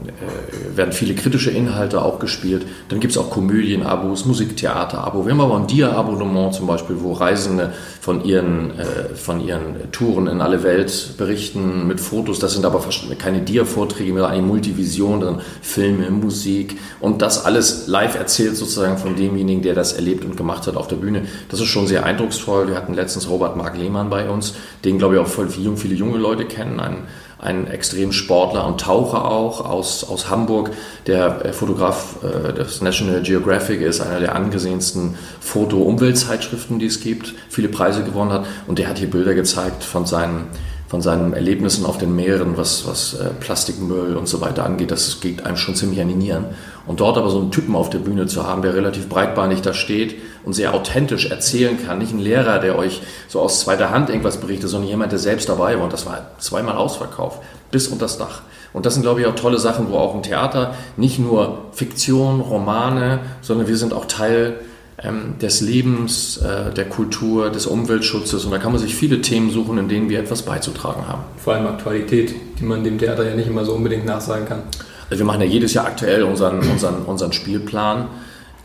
äh, 0.08 0.76
werden 0.76 0.92
viele 0.92 1.14
kritische 1.14 1.52
Inhalte 1.52 2.02
auch 2.02 2.18
gespielt. 2.18 2.66
Dann 2.88 2.98
gibt 2.98 3.12
es 3.12 3.18
auch 3.18 3.30
Komödien-Abos, 3.30 4.24
Musiktheater-Abo. 4.24 5.24
Wir 5.24 5.32
haben 5.32 5.40
aber 5.40 5.56
ein 5.56 5.68
Dia-Abonnement 5.68 6.52
zum 6.52 6.66
Beispiel, 6.66 6.96
wo 6.98 7.12
Reisende 7.12 7.72
von 8.00 8.24
ihren, 8.24 8.76
äh, 8.76 9.14
von 9.14 9.40
ihren 9.40 9.92
Touren 9.92 10.26
in 10.26 10.40
alle 10.40 10.64
Welt 10.64 11.14
berichten 11.16 11.86
mit 11.86 12.00
Fotos. 12.00 12.40
Das 12.40 12.54
sind 12.54 12.64
aber 12.64 12.82
keine 13.18 13.42
Dia-Vorträge, 13.42 14.10
sondern 14.14 14.32
eine 14.32 14.42
Multivision, 14.42 15.20
dann 15.20 15.40
Filme, 15.62 16.10
Musik 16.10 16.76
und 16.98 17.22
das 17.22 17.44
alles 17.44 17.86
live 17.86 18.16
erzählt 18.16 18.56
sozusagen 18.56 18.98
von 18.98 19.14
demjenigen, 19.14 19.62
der 19.62 19.74
das 19.74 19.92
erlebt 19.92 20.24
und 20.24 20.36
gemacht 20.36 20.66
hat 20.66 20.76
auf 20.76 20.88
der 20.88 20.96
Bühne. 20.96 21.22
Das 21.48 21.60
ist 21.60 21.68
schon 21.68 21.86
sehr 21.86 22.04
eindrucksvoll. 22.04 22.66
Wir 22.66 22.74
hatten 22.74 22.94
letztens 22.94 23.28
Robert 23.28 23.56
Mark 23.56 23.76
Lehmann 23.76 24.10
bei 24.10 24.28
uns, 24.28 24.54
den 24.84 24.98
glaube 24.98 25.14
ich 25.14 25.20
auch 25.20 25.28
voll 25.28 25.48
viele, 25.48 25.94
junge 25.94 26.18
Leute 26.18 26.46
kennen, 26.46 26.80
ein 26.80 27.04
ein 27.40 27.66
Extremsportler 27.66 28.66
und 28.66 28.80
Taucher 28.80 29.24
auch 29.24 29.64
aus, 29.64 30.04
aus 30.04 30.28
Hamburg, 30.28 30.72
der 31.06 31.44
äh, 31.44 31.52
Fotograf 31.52 32.16
äh, 32.22 32.52
des 32.52 32.82
National 32.82 33.22
Geographic 33.22 33.80
ist, 33.80 34.00
einer 34.00 34.20
der 34.20 34.34
angesehensten 34.34 35.16
Foto-Umweltzeitschriften, 35.40 36.78
die 36.78 36.86
es 36.86 37.00
gibt, 37.00 37.34
viele 37.48 37.68
Preise 37.68 38.04
gewonnen 38.04 38.32
hat 38.32 38.46
und 38.66 38.78
der 38.78 38.88
hat 38.88 38.98
hier 38.98 39.10
Bilder 39.10 39.34
gezeigt 39.34 39.82
von 39.84 40.06
seinen 40.06 40.48
von 40.90 41.02
seinen 41.02 41.34
Erlebnissen 41.34 41.86
auf 41.86 41.98
den 41.98 42.16
Meeren, 42.16 42.56
was, 42.56 42.84
was 42.84 43.14
äh, 43.14 43.30
Plastikmüll 43.38 44.16
und 44.16 44.26
so 44.26 44.40
weiter 44.40 44.66
angeht, 44.66 44.90
das 44.90 45.20
geht 45.20 45.46
einem 45.46 45.56
schon 45.56 45.76
ziemlich 45.76 46.00
an 46.00 46.08
die 46.08 46.16
Nieren. 46.16 46.46
Und 46.84 46.98
dort 46.98 47.16
aber 47.16 47.30
so 47.30 47.38
einen 47.38 47.52
Typen 47.52 47.76
auf 47.76 47.90
der 47.90 48.00
Bühne 48.00 48.26
zu 48.26 48.44
haben, 48.44 48.62
der 48.62 48.74
relativ 48.74 49.08
breitbeinig 49.08 49.62
da 49.62 49.72
steht 49.72 50.16
und 50.44 50.52
sehr 50.52 50.74
authentisch 50.74 51.30
erzählen 51.30 51.78
kann, 51.84 51.98
nicht 51.98 52.12
ein 52.12 52.18
Lehrer, 52.18 52.58
der 52.58 52.78
euch 52.78 53.02
so 53.28 53.40
aus 53.40 53.60
zweiter 53.60 53.90
Hand 53.90 54.08
irgendwas 54.08 54.38
berichtet, 54.38 54.70
sondern 54.70 54.88
jemand, 54.88 55.12
der 55.12 55.18
selbst 55.18 55.48
dabei 55.48 55.76
war. 55.76 55.84
Und 55.84 55.92
das 55.92 56.06
war 56.06 56.30
zweimal 56.38 56.76
ausverkauft, 56.76 57.40
bis 57.70 57.88
unter 57.88 58.04
das 58.04 58.18
Dach. 58.18 58.42
Und 58.72 58.86
das 58.86 58.94
sind, 58.94 59.02
glaube 59.02 59.20
ich, 59.20 59.26
auch 59.26 59.34
tolle 59.34 59.58
Sachen, 59.58 59.90
wo 59.90 59.96
auch 59.96 60.14
ein 60.14 60.22
Theater 60.22 60.74
nicht 60.96 61.18
nur 61.18 61.66
Fiktion, 61.72 62.40
Romane, 62.40 63.20
sondern 63.42 63.66
wir 63.66 63.76
sind 63.76 63.92
auch 63.92 64.04
Teil 64.04 64.60
ähm, 65.02 65.38
des 65.40 65.60
Lebens, 65.60 66.36
äh, 66.38 66.72
der 66.72 66.88
Kultur, 66.88 67.50
des 67.50 67.66
Umweltschutzes. 67.66 68.44
Und 68.44 68.50
da 68.50 68.58
kann 68.58 68.72
man 68.72 68.80
sich 68.80 68.94
viele 68.94 69.20
Themen 69.22 69.50
suchen, 69.50 69.78
in 69.78 69.88
denen 69.88 70.08
wir 70.08 70.20
etwas 70.20 70.42
beizutragen 70.42 71.08
haben. 71.08 71.22
Vor 71.38 71.54
allem 71.54 71.66
Aktualität, 71.66 72.34
die 72.58 72.64
man 72.64 72.84
dem 72.84 72.98
Theater 72.98 73.28
ja 73.28 73.34
nicht 73.34 73.48
immer 73.48 73.64
so 73.64 73.72
unbedingt 73.72 74.06
nachsagen 74.06 74.46
kann. 74.46 74.62
Also 75.08 75.22
wir 75.22 75.26
machen 75.26 75.40
ja 75.40 75.46
jedes 75.46 75.74
Jahr 75.74 75.86
aktuell 75.86 76.22
unseren, 76.22 76.60
unseren, 76.60 77.02
unseren 77.06 77.32
Spielplan. 77.32 78.06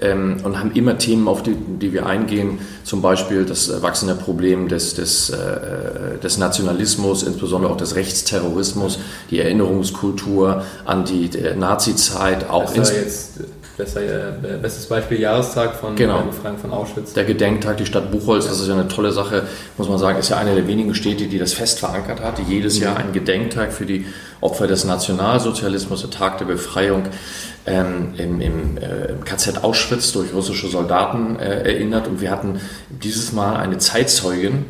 Ähm, 0.02 0.38
und 0.44 0.60
haben 0.60 0.72
immer 0.74 0.98
Themen, 0.98 1.28
auf 1.28 1.44
die, 1.44 1.56
die 1.56 1.94
wir 1.94 2.06
eingehen, 2.06 2.60
zum 2.84 3.02
Beispiel 3.02 3.46
das 3.46 3.82
wachsende 3.82 4.16
Problem 4.16 4.68
des, 4.68 4.96
des, 4.96 5.30
äh, 5.30 6.18
des 6.22 6.38
Nationalismus, 6.38 7.24
insbesondere 7.24 7.72
auch 7.72 7.78
des 7.78 7.96
Rechtsterrorismus, 7.96 9.00
die 9.30 9.40
Erinnerungskultur 9.40 10.64
an 10.86 11.06
die 11.06 11.30
Nazi-Zeit, 11.58 12.50
auch 12.50 12.74
das 12.74 12.92
jetzt 12.92 13.40
besser, 13.78 14.02
äh, 14.02 14.58
bestes 14.62 14.88
Beispiel 14.88 15.20
Jahrestag 15.20 15.76
von 15.76 15.96
genau. 15.96 16.22
Befreiung 16.24 16.58
von 16.58 16.72
Auschwitz. 16.72 17.14
Der 17.14 17.26
Gedenktag, 17.26 17.78
die 17.78 17.86
Stadt 17.86 18.12
Buchholz, 18.12 18.48
das 18.48 18.60
ist 18.60 18.68
ja 18.68 18.74
eine 18.74 18.88
tolle 18.88 19.12
Sache, 19.12 19.44
muss 19.78 19.90
man 19.90 19.98
sagen, 19.98 20.20
ist 20.20 20.30
ja 20.30 20.38
eine 20.38 20.56
der 20.56 20.68
wenigen 20.68 20.96
Städte, 20.96 21.28
die 21.28 21.38
das 21.38 21.54
fest 21.54 21.80
verankert 21.80 22.22
hat, 22.22 22.40
jedes 22.48 22.80
Jahr 22.80 22.98
einen 22.98 23.14
Gedenktag 23.14 23.74
für 23.74 23.86
die 23.86 24.06
Opfer 24.42 24.68
des 24.68 24.86
Nationalsozialismus, 24.86 26.02
der 26.02 26.12
Tag 26.12 26.38
der 26.38 26.46
Befreiung 26.46 27.04
ähm, 27.66 28.14
im, 28.18 28.42
im, 28.42 28.78
äh, 28.78 29.14
KZ 29.24 29.64
Auschwitz 29.64 30.12
durch 30.14 30.34
russische 30.34 30.68
Soldaten 30.68 31.40
äh, 31.40 31.64
erinnert. 31.64 32.08
Und 32.08 32.22
wir 32.22 32.32
hatten 32.32 32.60
dieses 32.90 33.32
Mal 33.32 33.58
eine 33.58 33.78
Zeitzeugin, 33.78 34.66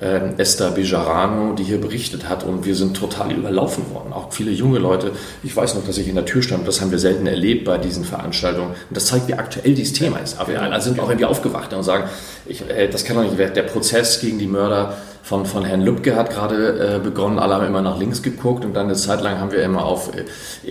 äh, 0.00 0.20
Esther 0.38 0.70
Bejarano, 0.70 1.54
die 1.54 1.62
hier 1.62 1.80
berichtet 1.80 2.28
hat 2.28 2.44
und 2.44 2.64
wir 2.64 2.74
sind 2.74 2.96
total 2.96 3.32
überlaufen 3.32 3.84
worden. 3.92 4.12
Auch 4.12 4.32
viele 4.32 4.50
junge 4.50 4.78
Leute. 4.78 5.12
Ich 5.42 5.56
weiß 5.56 5.74
noch, 5.74 5.84
dass 5.86 5.98
ich 5.98 6.08
in 6.08 6.14
der 6.14 6.24
Tür 6.24 6.42
stand, 6.42 6.66
das 6.66 6.80
haben 6.80 6.90
wir 6.90 6.98
selten 6.98 7.26
erlebt 7.26 7.64
bei 7.64 7.78
diesen 7.78 8.04
Veranstaltungen. 8.04 8.70
Und 8.70 8.96
das 8.96 9.06
zeigt, 9.06 9.28
wie 9.28 9.34
aktuell 9.34 9.74
dieses 9.74 9.92
Thema 9.92 10.18
ist. 10.18 10.38
Aber 10.38 10.52
wir 10.52 10.80
sind 10.80 11.00
auch 11.00 11.08
irgendwie 11.08 11.26
aufgewacht 11.26 11.72
und 11.72 11.82
sagen, 11.82 12.08
ich, 12.46 12.68
äh, 12.68 12.88
das 12.88 13.04
kann 13.04 13.16
doch 13.16 13.22
nicht, 13.22 13.38
der 13.38 13.62
Prozess 13.62 14.20
gegen 14.20 14.38
die 14.38 14.46
Mörder 14.46 14.94
von, 15.24 15.46
von 15.46 15.64
Herrn 15.64 15.80
Lübcke 15.80 16.16
hat 16.16 16.28
gerade 16.28 16.96
äh, 16.96 16.98
begonnen. 16.98 17.38
Alle 17.38 17.54
haben 17.54 17.66
immer 17.66 17.80
nach 17.80 17.98
links 17.98 18.22
geguckt 18.22 18.62
und 18.62 18.74
dann 18.74 18.86
eine 18.86 18.94
Zeit 18.94 19.22
lang 19.22 19.38
haben 19.38 19.52
wir 19.52 19.62
immer 19.62 19.86
auf 19.86 20.10
äh, 20.14 20.24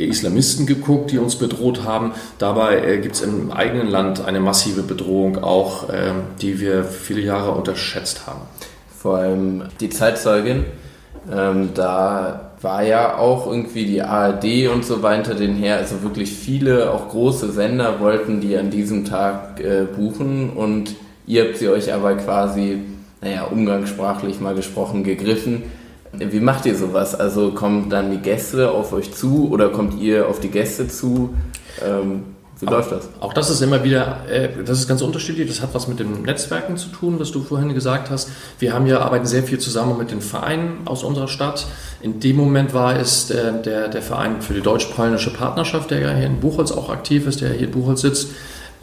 Islamisten 0.06 0.68
geguckt, 0.68 1.10
die 1.10 1.18
uns 1.18 1.38
bedroht 1.38 1.84
haben. 1.84 2.14
Dabei 2.38 2.86
äh, 2.86 2.98
gibt 3.00 3.16
es 3.16 3.22
im 3.22 3.52
eigenen 3.52 3.88
Land 3.88 4.24
eine 4.24 4.40
massive 4.40 4.84
Bedrohung 4.84 5.44
auch, 5.44 5.90
ähm, 5.92 6.22
die 6.40 6.60
wir 6.60 6.84
viele 6.84 7.22
Jahre 7.22 7.52
unterschätzt 7.52 8.28
haben. 8.28 8.42
Vor 9.04 9.18
allem 9.18 9.64
die 9.82 9.90
Zeitzeugin, 9.90 10.64
ähm, 11.30 11.72
da 11.74 12.52
war 12.62 12.84
ja 12.84 13.18
auch 13.18 13.48
irgendwie 13.48 13.84
die 13.86 14.02
ARD 14.02 14.70
und 14.74 14.86
so 14.86 15.04
weiter 15.04 15.36
den 15.36 15.56
her, 15.56 15.76
also 15.76 16.04
wirklich 16.04 16.32
viele, 16.32 16.90
auch 16.90 17.10
große 17.10 17.52
Sender 17.52 18.00
wollten 18.00 18.40
die 18.40 18.56
an 18.56 18.70
diesem 18.70 19.04
Tag 19.04 19.60
äh, 19.60 19.84
buchen 19.94 20.52
und 20.52 20.96
ihr 21.28 21.44
habt 21.44 21.58
sie 21.58 21.68
euch 21.68 21.92
aber 21.92 22.16
quasi 22.16 22.80
naja, 23.20 23.44
umgangssprachlich 23.44 24.40
mal 24.40 24.56
gesprochen, 24.56 25.04
gegriffen. 25.04 25.64
Wie 26.14 26.40
macht 26.40 26.66
ihr 26.66 26.78
sowas? 26.78 27.14
Also 27.14 27.52
kommen 27.52 27.90
dann 27.90 28.10
die 28.10 28.20
Gäste 28.20 28.72
auf 28.72 28.94
euch 28.94 29.14
zu 29.14 29.50
oder 29.52 29.68
kommt 29.68 30.00
ihr 30.00 30.30
auf 30.30 30.40
die 30.40 30.50
Gäste 30.50 30.88
zu? 30.88 31.34
Ähm, 31.86 32.24
wie 32.66 32.72
läuft 32.72 32.92
das? 32.92 33.10
Auch 33.20 33.34
das 33.34 33.50
ist 33.50 33.62
immer 33.62 33.84
wieder, 33.84 34.26
äh, 34.30 34.50
das 34.66 34.80
ist 34.80 34.88
ganz 34.88 35.02
unterschiedlich. 35.02 35.48
Das 35.48 35.62
hat 35.62 35.74
was 35.74 35.88
mit 35.88 36.00
den 36.00 36.24
Netzwerken 36.24 36.78
zu 36.78 36.90
tun, 36.90 37.20
was 37.20 37.32
du 37.32 37.42
vorhin 37.42 37.74
gesagt 37.74 38.10
hast. 38.10 38.30
Wir 38.60 38.74
haben 38.74 38.86
ja 38.88 39.00
arbeiten 39.00 39.26
sehr 39.26 39.44
viel 39.44 39.60
zusammen 39.60 39.98
mit 39.98 40.12
den 40.12 40.22
Vereinen 40.22 40.82
aus 40.86 41.04
unserer 41.04 41.28
Stadt. 41.28 41.66
In 42.02 42.20
dem 42.20 42.38
Moment 42.38 42.74
war 42.74 43.00
es 43.00 43.28
der, 43.28 43.52
der, 43.52 43.88
der 43.88 44.02
Verein 44.02 44.42
für 44.42 44.54
die 44.54 44.62
deutsch-polnische 44.62 45.32
Partnerschaft, 45.34 45.92
der 45.92 46.00
ja 46.00 46.12
hier 46.12 46.28
in 46.28 46.40
Buchholz 46.40 46.72
auch 46.72 46.90
aktiv 46.90 47.28
ist, 47.28 47.42
der 47.42 47.52
hier 47.52 47.68
in 47.68 47.72
Buchholz 47.72 48.02
sitzt. 48.02 48.30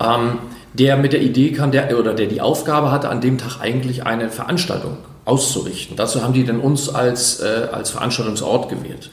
Ähm, 0.00 0.38
der 0.72 0.96
mit 0.96 1.12
der 1.12 1.20
Idee 1.20 1.52
kam, 1.52 1.72
der, 1.72 1.98
oder 1.98 2.14
der 2.14 2.26
die 2.26 2.40
Aufgabe 2.40 2.90
hatte, 2.90 3.08
an 3.08 3.20
dem 3.20 3.38
Tag 3.38 3.60
eigentlich 3.60 4.06
eine 4.06 4.30
Veranstaltung 4.30 4.98
auszurichten. 5.24 5.96
Dazu 5.96 6.22
haben 6.22 6.32
die 6.32 6.44
dann 6.44 6.60
uns 6.60 6.88
als, 6.88 7.40
äh, 7.40 7.68
als 7.72 7.90
Veranstaltungsort 7.90 8.68
gewählt. 8.68 9.10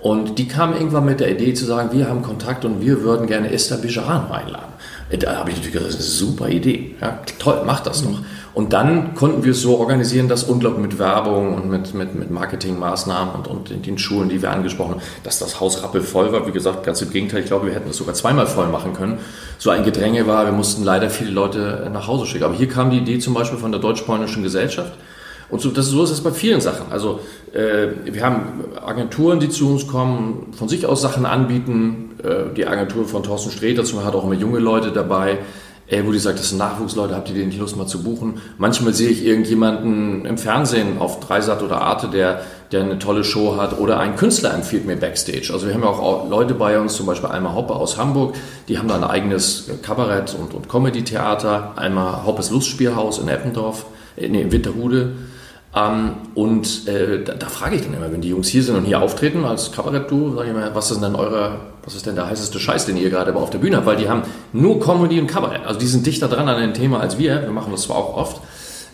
Und 0.00 0.38
die 0.38 0.48
kamen 0.48 0.74
irgendwann 0.74 1.04
mit 1.04 1.20
der 1.20 1.30
Idee 1.30 1.52
zu 1.52 1.66
sagen, 1.66 1.90
wir 1.92 2.08
haben 2.08 2.22
Kontakt 2.22 2.64
und 2.64 2.80
wir 2.80 3.02
würden 3.02 3.26
gerne 3.26 3.52
Esther 3.52 3.76
Bejarano 3.76 4.32
einladen. 4.32 4.72
Da 5.18 5.36
habe 5.36 5.50
ich 5.50 5.56
natürlich 5.56 5.72
gesagt, 5.72 5.94
das 5.94 6.00
ist 6.00 6.22
eine 6.22 6.30
super 6.30 6.48
Idee. 6.48 6.94
Ja, 7.00 7.18
toll, 7.38 7.62
mach 7.66 7.80
das 7.80 8.02
doch. 8.02 8.20
Und 8.52 8.72
dann 8.72 9.14
konnten 9.14 9.44
wir 9.44 9.52
es 9.52 9.60
so 9.60 9.78
organisieren, 9.78 10.28
dass 10.28 10.44
unglaublich 10.44 10.82
mit 10.82 10.98
Werbung 10.98 11.54
und 11.54 11.68
mit, 11.68 11.94
mit, 11.94 12.14
mit 12.14 12.30
Marketingmaßnahmen 12.30 13.34
und, 13.34 13.46
und 13.46 13.70
in 13.70 13.82
den 13.82 13.98
Schulen, 13.98 14.28
die 14.28 14.42
wir 14.42 14.50
angesprochen 14.50 14.92
haben, 14.92 15.02
dass 15.22 15.38
das 15.38 15.60
Haus 15.60 15.82
rappelvoll 15.82 16.32
war. 16.32 16.46
Wie 16.46 16.52
gesagt, 16.52 16.84
ganz 16.84 17.00
im 17.02 17.10
Gegenteil, 17.10 17.40
ich 17.40 17.46
glaube, 17.46 17.66
wir 17.66 17.74
hätten 17.74 17.90
es 17.90 17.96
sogar 17.96 18.14
zweimal 18.14 18.46
voll 18.46 18.68
machen 18.68 18.92
können. 18.92 19.18
So 19.58 19.70
ein 19.70 19.84
Gedränge 19.84 20.26
war, 20.26 20.46
wir 20.46 20.52
mussten 20.52 20.82
leider 20.82 21.10
viele 21.10 21.30
Leute 21.30 21.90
nach 21.92 22.06
Hause 22.06 22.26
schicken. 22.26 22.44
Aber 22.44 22.54
hier 22.54 22.68
kam 22.68 22.90
die 22.90 22.98
Idee 22.98 23.18
zum 23.18 23.34
Beispiel 23.34 23.58
von 23.58 23.72
der 23.72 23.80
Deutsch-Polnischen 23.80 24.42
Gesellschaft. 24.42 24.92
Und 25.50 25.60
so, 25.60 25.70
das, 25.70 25.86
so 25.86 26.04
ist 26.04 26.10
es 26.10 26.20
bei 26.20 26.32
vielen 26.32 26.60
Sachen. 26.60 26.90
Also 26.90 27.20
äh, 27.52 27.88
wir 28.04 28.24
haben 28.24 28.64
Agenturen, 28.84 29.40
die 29.40 29.48
zu 29.48 29.70
uns 29.70 29.86
kommen, 29.86 30.52
von 30.56 30.68
sich 30.68 30.86
aus 30.86 31.02
Sachen 31.02 31.26
anbieten. 31.26 32.12
Äh, 32.22 32.54
die 32.54 32.66
Agentur 32.66 33.06
von 33.06 33.22
Thorsten 33.22 33.50
Sträter 33.50 33.84
zum 33.84 34.04
hat 34.04 34.14
auch 34.14 34.24
immer 34.24 34.34
junge 34.34 34.58
Leute 34.58 34.92
dabei 34.92 35.38
ey, 35.90 36.06
wo 36.06 36.12
die 36.12 36.18
sagt, 36.18 36.38
das 36.38 36.50
sind 36.50 36.58
Nachwuchsleute, 36.58 37.14
habt 37.16 37.28
ihr 37.28 37.34
denn 37.34 37.48
nicht 37.48 37.58
Lust 37.58 37.76
mal 37.76 37.86
zu 37.86 38.02
buchen? 38.02 38.40
Manchmal 38.58 38.94
sehe 38.94 39.10
ich 39.10 39.24
irgendjemanden 39.24 40.24
im 40.24 40.38
Fernsehen 40.38 40.98
auf 40.98 41.20
Dreisat 41.20 41.62
oder 41.62 41.82
Arte, 41.82 42.08
der, 42.08 42.42
der 42.70 42.82
eine 42.82 42.98
tolle 42.98 43.24
Show 43.24 43.56
hat 43.56 43.78
oder 43.78 43.98
ein 43.98 44.14
Künstler 44.14 44.54
empfiehlt 44.54 44.86
mir 44.86 44.96
Backstage. 44.96 45.50
Also 45.52 45.66
wir 45.66 45.74
haben 45.74 45.82
ja 45.82 45.88
auch 45.88 46.30
Leute 46.30 46.54
bei 46.54 46.78
uns, 46.78 46.94
zum 46.94 47.06
Beispiel 47.06 47.28
Alma 47.28 47.54
Hoppe 47.54 47.74
aus 47.74 47.98
Hamburg, 47.98 48.36
die 48.68 48.78
haben 48.78 48.86
da 48.86 48.94
ein 48.94 49.04
eigenes 49.04 49.68
Kabarett- 49.82 50.34
und, 50.34 50.54
und 50.54 50.68
Comedy-Theater, 50.68 51.72
einmal 51.76 52.24
Hoppes 52.24 52.50
Lustspielhaus 52.50 53.18
in 53.18 53.28
Eppendorf, 53.28 53.86
äh, 54.16 54.28
nee, 54.28 54.42
in 54.42 54.52
Winterhude 54.52 55.14
ähm, 55.74 56.12
und 56.34 56.88
äh, 56.88 57.22
da, 57.22 57.34
da, 57.34 57.46
frage 57.46 57.76
ich 57.76 57.82
dann 57.82 57.94
immer, 57.94 58.10
wenn 58.10 58.20
die 58.20 58.30
Jungs 58.30 58.48
hier 58.48 58.62
sind 58.62 58.74
und 58.74 58.84
hier 58.84 59.00
auftreten 59.00 59.44
als 59.44 59.70
Kabarett-Duo, 59.70 60.34
sage 60.34 60.48
ich 60.48 60.54
mal, 60.54 60.74
was 60.74 60.90
ist 60.90 61.00
denn 61.00 61.14
eure, 61.14 61.60
was 61.84 61.94
ist 61.94 62.06
denn 62.06 62.16
der 62.16 62.26
heißeste 62.28 62.58
Scheiß, 62.58 62.86
den 62.86 62.96
ihr 62.96 63.08
gerade 63.08 63.34
auf 63.36 63.50
der 63.50 63.58
Bühne 63.58 63.76
habt? 63.76 63.86
Weil 63.86 63.96
die 63.96 64.08
haben 64.08 64.22
nur 64.52 64.80
Comedy 64.80 65.20
und 65.20 65.28
Kabarett. 65.28 65.64
Also 65.64 65.78
die 65.78 65.86
sind 65.86 66.04
dichter 66.04 66.26
dran 66.26 66.48
an 66.48 66.60
dem 66.60 66.74
Thema 66.74 66.98
als 66.98 67.18
wir. 67.18 67.42
Wir 67.42 67.50
machen 67.50 67.70
das 67.70 67.82
zwar 67.82 67.96
auch 67.96 68.16
oft. 68.16 68.40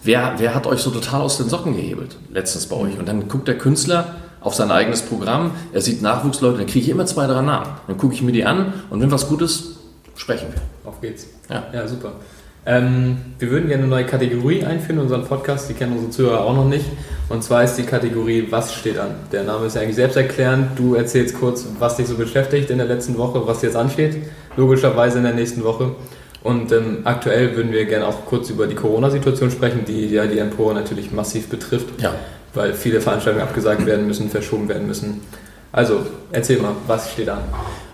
Wer, 0.03 0.35
wer 0.37 0.55
hat 0.55 0.67
euch 0.67 0.81
so 0.81 0.91
total 0.91 1.23
aus 1.23 1.39
den 1.39 1.49
Socken 1.49 1.75
gehebelt 1.75 2.19
letztens 2.31 2.67
bei 2.67 2.77
euch? 2.77 2.99
Und 2.99 3.09
dann 3.09 3.27
guckt 3.27 3.49
der 3.49 3.57
Künstler 3.57 4.17
auf 4.43 4.55
sein 4.55 4.71
eigenes 4.71 5.03
Programm, 5.03 5.53
er 5.73 5.81
sieht 5.81 6.03
Nachwuchsleute, 6.03 6.59
dann 6.59 6.67
kriege 6.67 6.85
ich 6.85 6.89
immer 6.91 7.07
zwei, 7.07 7.27
drei 7.27 7.41
Namen. 7.41 7.71
Dann 7.89 7.97
gucke 7.97 8.15
ich 8.15 8.23
mir 8.23 8.31
die 8.33 8.45
an 8.45 8.75
und 8.91 9.01
wenn 9.01 9.11
was 9.11 9.29
gut 9.29 9.43
ist, 9.43 9.79
sprechen 10.15 10.49
wir. 10.53 10.61
Auf 10.89 11.01
geht's. 11.01 11.27
Ja, 11.51 11.65
ja 11.73 11.89
super. 11.89 12.13
Ähm, 12.67 13.19
wir 13.39 13.51
würden 13.51 13.69
gerne 13.69 13.85
eine 13.85 13.91
neue 13.91 14.07
Kategorie 14.07 14.65
einführen 14.65 14.97
in 14.97 15.03
unseren 15.05 15.25
Podcast, 15.25 15.71
die 15.71 15.75
kennen 15.75 15.93
unsere 15.93 16.11
Zuhörer 16.11 16.45
auch 16.45 16.55
noch 16.55 16.65
nicht. 16.65 16.87
Und 17.29 17.45
zwar 17.45 17.63
ist 17.63 17.77
die 17.77 17.85
Kategorie 17.85 18.49
Was 18.51 18.75
steht 18.75 18.99
an? 18.99 19.15
Der 19.31 19.45
Name 19.45 19.67
ist 19.67 19.77
ja 19.77 19.83
eigentlich 19.83 19.97
selbsterklärend. 19.97 20.77
Du 20.77 20.95
erzählst 20.95 21.39
kurz, 21.39 21.65
was 21.79 21.97
dich 21.97 22.09
so 22.09 22.17
beschäftigt 22.17 22.71
in 22.71 22.79
der 22.79 22.89
letzten 22.89 23.17
Woche, 23.19 23.47
was 23.47 23.63
jetzt 23.63 23.77
ansteht, 23.77 24.17
logischerweise 24.57 25.19
in 25.19 25.25
der 25.25 25.35
nächsten 25.35 25.63
Woche. 25.63 25.93
Und 26.43 26.73
ähm, 26.73 26.99
aktuell 27.05 27.57
würden 27.57 27.73
wir 27.73 27.85
gerne 27.87 28.07
auch 28.07 28.25
kurz 28.27 28.51
über 28.51 28.67
die 28.67 28.75
Corona-Situation 28.75 29.51
sprechen, 29.51 29.85
die 29.85 30.09
ja 30.09 30.27
die 30.27 30.39
Empore 30.39 30.75
natürlich 30.75 31.13
massiv 31.13 31.49
betrifft, 31.49 32.01
ja. 32.01 32.15
weil 32.55 32.73
viele 32.73 33.01
Veranstaltungen 33.01 33.47
abgesagt 33.47 33.87
werden 33.87 34.07
müssen, 34.07 34.29
verschoben 34.29 34.69
werden 34.69 34.87
müssen. 34.87 35.23
Also, 35.73 36.07
erzähl 36.33 36.59
mal, 36.61 36.73
was 36.87 37.13
steht 37.13 37.29
an? 37.29 37.41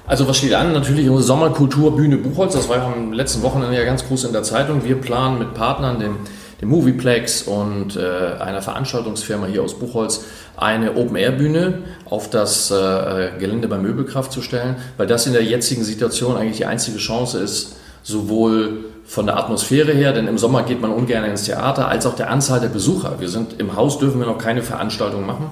Also 0.06 0.26
was 0.26 0.38
steht 0.38 0.54
an? 0.54 0.72
Natürlich 0.72 1.08
unsere 1.08 1.22
Sommerkulturbühne 1.22 2.16
Buchholz. 2.16 2.54
Das 2.54 2.68
war 2.68 2.78
ja 2.78 2.92
am 2.92 3.12
letzten 3.12 3.42
Wochenende 3.42 3.76
ja 3.76 3.84
ganz 3.84 4.06
groß 4.06 4.24
in 4.24 4.32
der 4.32 4.42
Zeitung. 4.42 4.84
Wir 4.84 4.96
planen 4.96 5.38
mit 5.38 5.54
Partnern, 5.54 6.00
dem, 6.00 6.16
dem 6.60 6.68
Movieplex 6.70 7.42
und 7.42 7.96
äh, 7.96 8.40
einer 8.40 8.62
Veranstaltungsfirma 8.62 9.46
hier 9.46 9.62
aus 9.62 9.78
Buchholz, 9.78 10.24
eine 10.56 10.96
Open-Air-Bühne 10.96 11.78
auf 12.04 12.28
das 12.30 12.70
äh, 12.70 13.30
Gelände 13.38 13.68
bei 13.68 13.78
Möbelkraft 13.78 14.32
zu 14.32 14.42
stellen, 14.42 14.76
weil 14.96 15.06
das 15.06 15.26
in 15.26 15.34
der 15.34 15.44
jetzigen 15.44 15.84
Situation 15.84 16.36
eigentlich 16.36 16.58
die 16.58 16.66
einzige 16.66 16.98
Chance 16.98 17.38
ist, 17.38 17.76
sowohl 18.02 18.84
von 19.04 19.26
der 19.26 19.36
Atmosphäre 19.36 19.92
her, 19.92 20.12
denn 20.12 20.26
im 20.26 20.38
Sommer 20.38 20.64
geht 20.64 20.80
man 20.80 20.90
ungern 20.90 21.24
ins 21.24 21.44
Theater, 21.44 21.88
als 21.88 22.06
auch 22.06 22.16
der 22.16 22.30
Anzahl 22.30 22.60
der 22.60 22.68
Besucher. 22.68 23.16
Wir 23.20 23.28
sind 23.28 23.60
im 23.60 23.76
Haus 23.76 23.98
dürfen 23.98 24.20
wir 24.20 24.26
noch 24.26 24.38
keine 24.38 24.62
Veranstaltung 24.62 25.26
machen. 25.26 25.50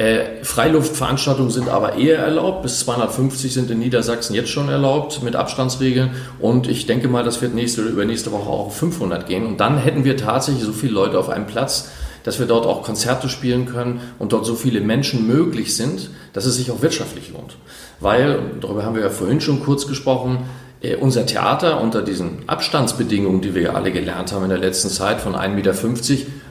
Äh, 0.00 0.42
Freiluftveranstaltungen 0.44 1.50
sind 1.50 1.68
aber 1.68 1.96
eher 1.96 2.20
erlaubt. 2.20 2.62
Bis 2.62 2.78
250 2.80 3.52
sind 3.52 3.70
in 3.70 3.80
Niedersachsen 3.80 4.34
jetzt 4.34 4.48
schon 4.48 4.70
erlaubt 4.70 5.22
mit 5.22 5.36
Abstandsregeln. 5.36 6.12
Und 6.38 6.70
ich 6.70 6.86
denke 6.86 7.06
mal, 7.08 7.22
das 7.22 7.42
wird 7.42 7.54
nächste 7.54 7.82
oder 7.82 7.90
übernächste 7.90 8.32
Woche 8.32 8.48
auch 8.48 8.66
auf 8.68 8.78
500 8.78 9.26
gehen. 9.26 9.44
Und 9.44 9.60
dann 9.60 9.76
hätten 9.76 10.04
wir 10.04 10.16
tatsächlich 10.16 10.64
so 10.64 10.72
viele 10.72 10.94
Leute 10.94 11.18
auf 11.18 11.28
einem 11.28 11.46
Platz, 11.46 11.90
dass 12.22 12.38
wir 12.38 12.46
dort 12.46 12.64
auch 12.64 12.82
Konzerte 12.82 13.28
spielen 13.28 13.66
können 13.66 14.00
und 14.18 14.32
dort 14.32 14.46
so 14.46 14.54
viele 14.54 14.80
Menschen 14.80 15.26
möglich 15.26 15.76
sind, 15.76 16.08
dass 16.32 16.46
es 16.46 16.56
sich 16.56 16.70
auch 16.70 16.80
wirtschaftlich 16.80 17.30
lohnt. 17.34 17.58
Weil, 18.00 18.38
darüber 18.58 18.84
haben 18.86 18.94
wir 18.94 19.02
ja 19.02 19.10
vorhin 19.10 19.42
schon 19.42 19.62
kurz 19.62 19.86
gesprochen, 19.86 20.44
äh, 20.80 20.96
unser 20.96 21.26
Theater 21.26 21.78
unter 21.78 22.00
diesen 22.00 22.48
Abstandsbedingungen, 22.48 23.42
die 23.42 23.54
wir 23.54 23.62
ja 23.62 23.72
alle 23.74 23.92
gelernt 23.92 24.32
haben 24.32 24.44
in 24.44 24.50
der 24.50 24.58
letzten 24.58 24.88
Zeit 24.88 25.20
von 25.20 25.34
1,50 25.34 25.50
Meter, 25.50 25.74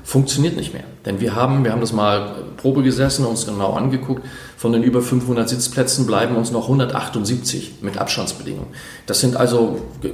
funktioniert 0.03 0.55
nicht 0.55 0.71
mehr. 0.71 0.83
Denn 1.05 1.21
wir 1.21 1.35
haben, 1.35 1.63
wir 1.63 1.71
haben 1.71 1.81
das 1.81 1.93
mal 1.93 2.35
Probe 2.57 2.83
gesessen, 2.83 3.25
uns 3.25 3.45
genau 3.45 3.73
angeguckt, 3.73 4.25
von 4.57 4.73
den 4.73 4.83
über 4.83 5.01
500 5.01 5.47
Sitzplätzen 5.47 6.05
bleiben 6.05 6.35
uns 6.35 6.51
noch 6.51 6.63
178 6.63 7.75
mit 7.81 7.97
Abstandsbedingungen. 7.97 8.67
Das 9.05 9.21
sind 9.21 9.37
also 9.37 9.79
äh, 10.03 10.09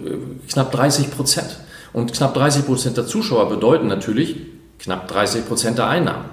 knapp 0.52 0.72
30 0.72 1.12
Prozent. 1.12 1.58
Und 1.94 2.14
knapp 2.14 2.34
30 2.34 2.66
Prozent 2.66 2.98
der 2.98 3.08
Zuschauer 3.08 3.50
bedeuten 3.50 3.88
natürlich 3.88 4.38
knapp 4.80 5.08
30 5.08 5.48
Prozent 5.48 5.78
der 5.78 5.88
Einnahmen. 5.88 6.26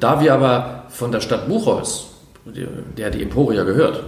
Da 0.00 0.20
wir 0.20 0.32
aber 0.32 0.86
von 0.88 1.12
der 1.12 1.20
Stadt 1.20 1.48
Buchholz, 1.48 2.04
der 2.44 3.10
die 3.10 3.22
Emporia 3.22 3.64
gehört, 3.64 4.04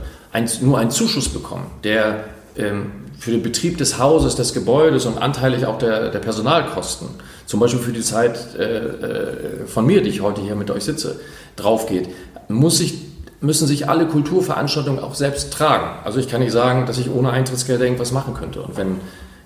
nur 0.60 0.78
einen 0.78 0.90
Zuschuss 0.90 1.28
bekommen, 1.28 1.70
der 1.84 2.24
ähm, 2.56 2.92
für 3.18 3.30
den 3.30 3.42
Betrieb 3.42 3.78
des 3.78 3.98
Hauses, 3.98 4.34
des 4.34 4.52
Gebäudes 4.54 5.06
und 5.06 5.18
anteilig 5.18 5.66
auch 5.66 5.78
der, 5.78 6.10
der 6.10 6.18
Personalkosten, 6.18 7.08
zum 7.46 7.60
Beispiel 7.60 7.80
für 7.80 7.92
die 7.92 8.00
Zeit 8.00 8.54
äh, 8.58 8.78
äh, 8.78 9.66
von 9.66 9.86
mir, 9.86 10.02
die 10.02 10.10
ich 10.10 10.22
heute 10.22 10.40
hier 10.40 10.56
mit 10.56 10.70
euch 10.70 10.84
sitze, 10.84 11.20
draufgeht, 11.56 12.08
muss 12.48 12.78
sich, 12.78 12.94
müssen 13.40 13.66
sich 13.66 13.88
alle 13.88 14.06
Kulturveranstaltungen 14.06 15.02
auch 15.02 15.14
selbst 15.14 15.52
tragen. 15.52 16.04
Also 16.04 16.18
ich 16.18 16.28
kann 16.28 16.40
nicht 16.40 16.52
sagen, 16.52 16.86
dass 16.86 16.98
ich 16.98 17.10
ohne 17.10 17.30
Eintrittsgelder 17.30 17.84
irgendwas 17.84 18.12
machen 18.12 18.34
könnte. 18.34 18.62
Und 18.62 18.76
wenn 18.76 19.00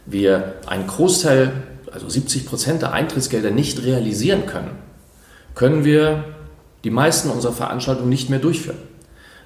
wir 0.06 0.54
einen 0.66 0.86
Großteil, 0.86 1.52
also 1.92 2.08
70 2.08 2.46
Prozent 2.46 2.82
der 2.82 2.92
Eintrittsgelder 2.92 3.50
nicht 3.50 3.82
realisieren 3.82 4.46
können, 4.46 4.70
können 5.54 5.84
wir 5.84 6.24
die 6.84 6.90
meisten 6.90 7.30
unserer 7.30 7.52
Veranstaltungen 7.52 8.08
nicht 8.08 8.30
mehr 8.30 8.38
durchführen. 8.38 8.78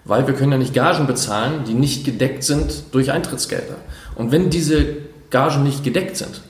Weil 0.04 0.26
wir 0.26 0.34
können 0.34 0.52
ja 0.52 0.58
nicht 0.58 0.74
Gagen 0.74 1.06
bezahlen, 1.06 1.64
die 1.66 1.74
nicht 1.74 2.04
gedeckt 2.04 2.44
sind 2.44 2.84
durch 2.92 3.12
Eintrittsgelder. 3.12 3.76
Und 4.14 4.32
wenn 4.32 4.50
diese 4.50 4.96
Gagen 5.30 5.62
nicht 5.62 5.84
gedeckt 5.84 6.16
sind, 6.16 6.42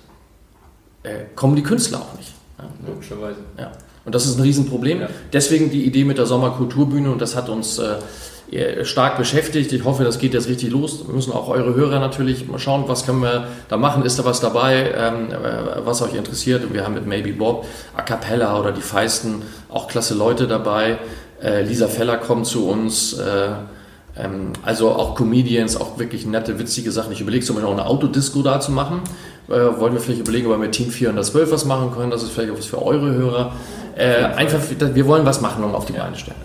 äh, 1.02 1.24
kommen 1.34 1.56
die 1.56 1.62
Künstler 1.62 1.98
auch 1.98 2.16
nicht. 2.16 2.32
Ja. 2.58 2.64
Logischerweise. 2.86 3.38
Ja. 3.58 3.72
Und 4.04 4.14
das 4.14 4.26
ist 4.26 4.36
ein 4.36 4.42
Riesenproblem. 4.42 5.00
Ja. 5.00 5.08
Deswegen 5.32 5.70
die 5.70 5.84
Idee 5.84 6.04
mit 6.04 6.18
der 6.18 6.26
Sommerkulturbühne 6.26 7.10
und 7.10 7.20
das 7.20 7.36
hat 7.36 7.48
uns 7.48 7.78
äh, 7.78 8.84
stark 8.84 9.16
beschäftigt. 9.16 9.72
Ich 9.72 9.84
hoffe, 9.84 10.04
das 10.04 10.18
geht 10.18 10.34
jetzt 10.34 10.48
richtig 10.48 10.70
los. 10.70 11.06
Wir 11.06 11.14
müssen 11.14 11.32
auch 11.32 11.48
eure 11.48 11.74
Hörer 11.74 12.00
natürlich 12.00 12.46
mal 12.48 12.58
schauen, 12.58 12.84
was 12.86 13.06
können 13.06 13.22
wir 13.22 13.48
da 13.68 13.76
machen. 13.76 14.04
Ist 14.04 14.18
da 14.18 14.24
was 14.24 14.40
dabei, 14.40 14.92
ähm, 14.94 15.30
äh, 15.30 15.86
was 15.86 16.02
euch 16.02 16.14
interessiert? 16.14 16.64
Und 16.64 16.74
wir 16.74 16.84
haben 16.84 16.94
mit 16.94 17.06
Maybe 17.06 17.32
Bob, 17.32 17.66
A 17.96 18.02
Cappella 18.02 18.58
oder 18.58 18.72
die 18.72 18.82
Feisten 18.82 19.42
auch 19.68 19.88
klasse 19.88 20.14
Leute 20.14 20.46
dabei. 20.46 20.98
Äh, 21.42 21.62
Lisa 21.62 21.88
Feller 21.88 22.18
kommt 22.18 22.46
zu 22.46 22.68
uns. 22.68 23.14
Äh, 23.14 23.50
ähm, 24.16 24.52
also 24.62 24.90
auch 24.90 25.14
Comedians, 25.14 25.76
auch 25.76 25.98
wirklich 25.98 26.26
nette, 26.26 26.58
witzige 26.58 26.92
Sachen. 26.92 27.12
Ich 27.12 27.20
überlege 27.20 27.44
zum 27.44 27.56
Beispiel 27.56 27.68
auch 27.68 27.78
eine 27.78 27.86
Autodisco 27.86 28.42
da 28.42 28.60
zu 28.60 28.72
machen. 28.72 29.00
Äh, 29.48 29.80
wollen 29.80 29.92
wir 29.92 30.00
vielleicht 30.00 30.20
überlegen, 30.20 30.46
ob 30.46 30.52
wir 30.52 30.58
mit 30.58 30.72
Team 30.72 30.90
412 30.90 31.50
was 31.50 31.64
machen 31.64 31.92
können. 31.92 32.10
Das 32.10 32.22
ist 32.22 32.30
vielleicht 32.30 32.52
auch 32.52 32.58
was 32.58 32.66
für 32.66 32.82
eure 32.82 33.12
Hörer. 33.12 33.52
Äh, 33.96 34.24
einfach, 34.24 34.60
wir 34.78 35.06
wollen 35.06 35.26
was 35.26 35.40
machen 35.40 35.64
und 35.64 35.74
auf 35.74 35.84
die 35.84 35.92
Beine 35.92 36.16
stellen. 36.16 36.36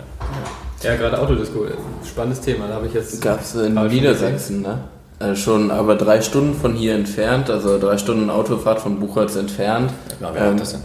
Ja, 0.82 0.94
gerade 0.96 1.20
Autodisco, 1.20 1.66
spannendes 2.04 2.40
Thema. 2.40 2.68
Da 2.68 2.74
habe 2.74 2.86
ich 2.86 2.94
jetzt. 2.94 3.20
Gab 3.20 3.40
es 3.40 3.54
in 3.54 3.74
Niedersachsen, 3.74 4.62
ne? 4.62 4.78
Äh, 5.18 5.34
schon 5.34 5.72
aber 5.72 5.96
drei 5.96 6.20
Stunden 6.22 6.54
von 6.54 6.74
hier 6.74 6.94
entfernt, 6.94 7.50
also 7.50 7.78
drei 7.78 7.98
Stunden 7.98 8.30
Autofahrt 8.30 8.78
von 8.78 9.00
Buchholz 9.00 9.34
entfernt. 9.34 9.90
Ja, 10.20 10.30
wer 10.32 10.42
ähm, 10.42 10.52
hat 10.52 10.60
das 10.60 10.72
denn? 10.72 10.82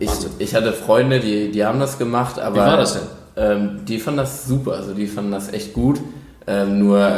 Ich, 0.00 0.10
ich, 0.38 0.54
hatte 0.54 0.72
Freunde, 0.72 1.20
die, 1.20 1.52
die 1.52 1.64
haben 1.64 1.78
das 1.78 1.98
gemacht, 1.98 2.40
aber. 2.40 2.56
Wie 2.56 2.60
war 2.60 2.76
das 2.76 2.94
denn? 2.94 3.02
Ähm, 3.36 3.80
die 3.86 3.98
fanden 3.98 4.18
das 4.18 4.46
super, 4.46 4.72
also 4.72 4.94
die 4.94 5.06
fanden 5.06 5.30
das 5.30 5.52
echt 5.52 5.74
gut. 5.74 6.00
Ähm, 6.48 6.78
nur 6.78 7.08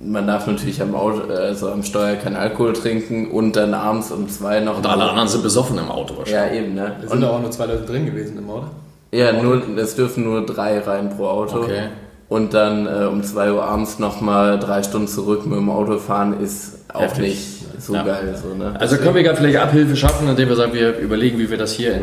man 0.00 0.26
darf 0.26 0.46
natürlich 0.46 0.80
am, 0.80 0.94
Auto, 0.94 1.32
also 1.32 1.70
am 1.70 1.82
Steuer 1.82 2.16
keinen 2.16 2.36
Alkohol 2.36 2.72
trinken 2.72 3.30
und 3.30 3.56
dann 3.56 3.74
abends 3.74 4.12
um 4.12 4.28
zwei 4.28 4.60
noch. 4.60 4.78
Und 4.78 4.86
alle 4.86 5.04
anderen 5.04 5.28
sind 5.28 5.42
besoffen 5.42 5.78
im 5.78 5.90
Auto 5.90 6.16
wahrscheinlich. 6.18 6.60
Ja, 6.60 6.64
eben, 6.64 6.74
ne? 6.74 6.96
Da 7.02 7.08
sind 7.08 7.24
auch 7.24 7.40
nur 7.40 7.50
zwei 7.50 7.66
Leute 7.66 7.84
drin 7.84 8.06
gewesen 8.06 8.38
im 8.38 8.48
Auto. 8.48 8.66
Ja, 9.10 9.32
nur, 9.32 9.62
es 9.76 9.96
dürfen 9.96 10.24
nur 10.24 10.44
drei 10.46 10.78
rein 10.80 11.10
pro 11.16 11.26
Auto. 11.26 11.62
Okay. 11.62 11.88
Und 12.28 12.52
dann 12.52 12.86
äh, 12.86 13.06
um 13.06 13.22
zwei 13.24 13.52
Uhr 13.52 13.64
abends 13.64 13.98
nochmal 13.98 14.58
drei 14.58 14.82
Stunden 14.82 15.08
zurück 15.08 15.46
mit 15.46 15.58
dem 15.58 15.70
Auto 15.70 15.98
fahren 15.98 16.40
ist 16.40 16.78
auch 16.92 17.00
Heftig. 17.00 17.22
nicht 17.22 17.82
so 17.82 17.94
ja. 17.94 18.02
geil. 18.02 18.38
So, 18.40 18.54
ne? 18.54 18.74
Also 18.78 18.98
können 18.98 19.14
wir 19.14 19.34
vielleicht 19.34 19.56
Abhilfe 19.56 19.96
schaffen, 19.96 20.28
indem 20.28 20.48
wir 20.48 20.56
sagen, 20.56 20.74
wir 20.74 20.98
überlegen, 20.98 21.38
wie 21.38 21.48
wir 21.50 21.56
das 21.56 21.72
hier 21.72 21.94
in, 21.94 22.02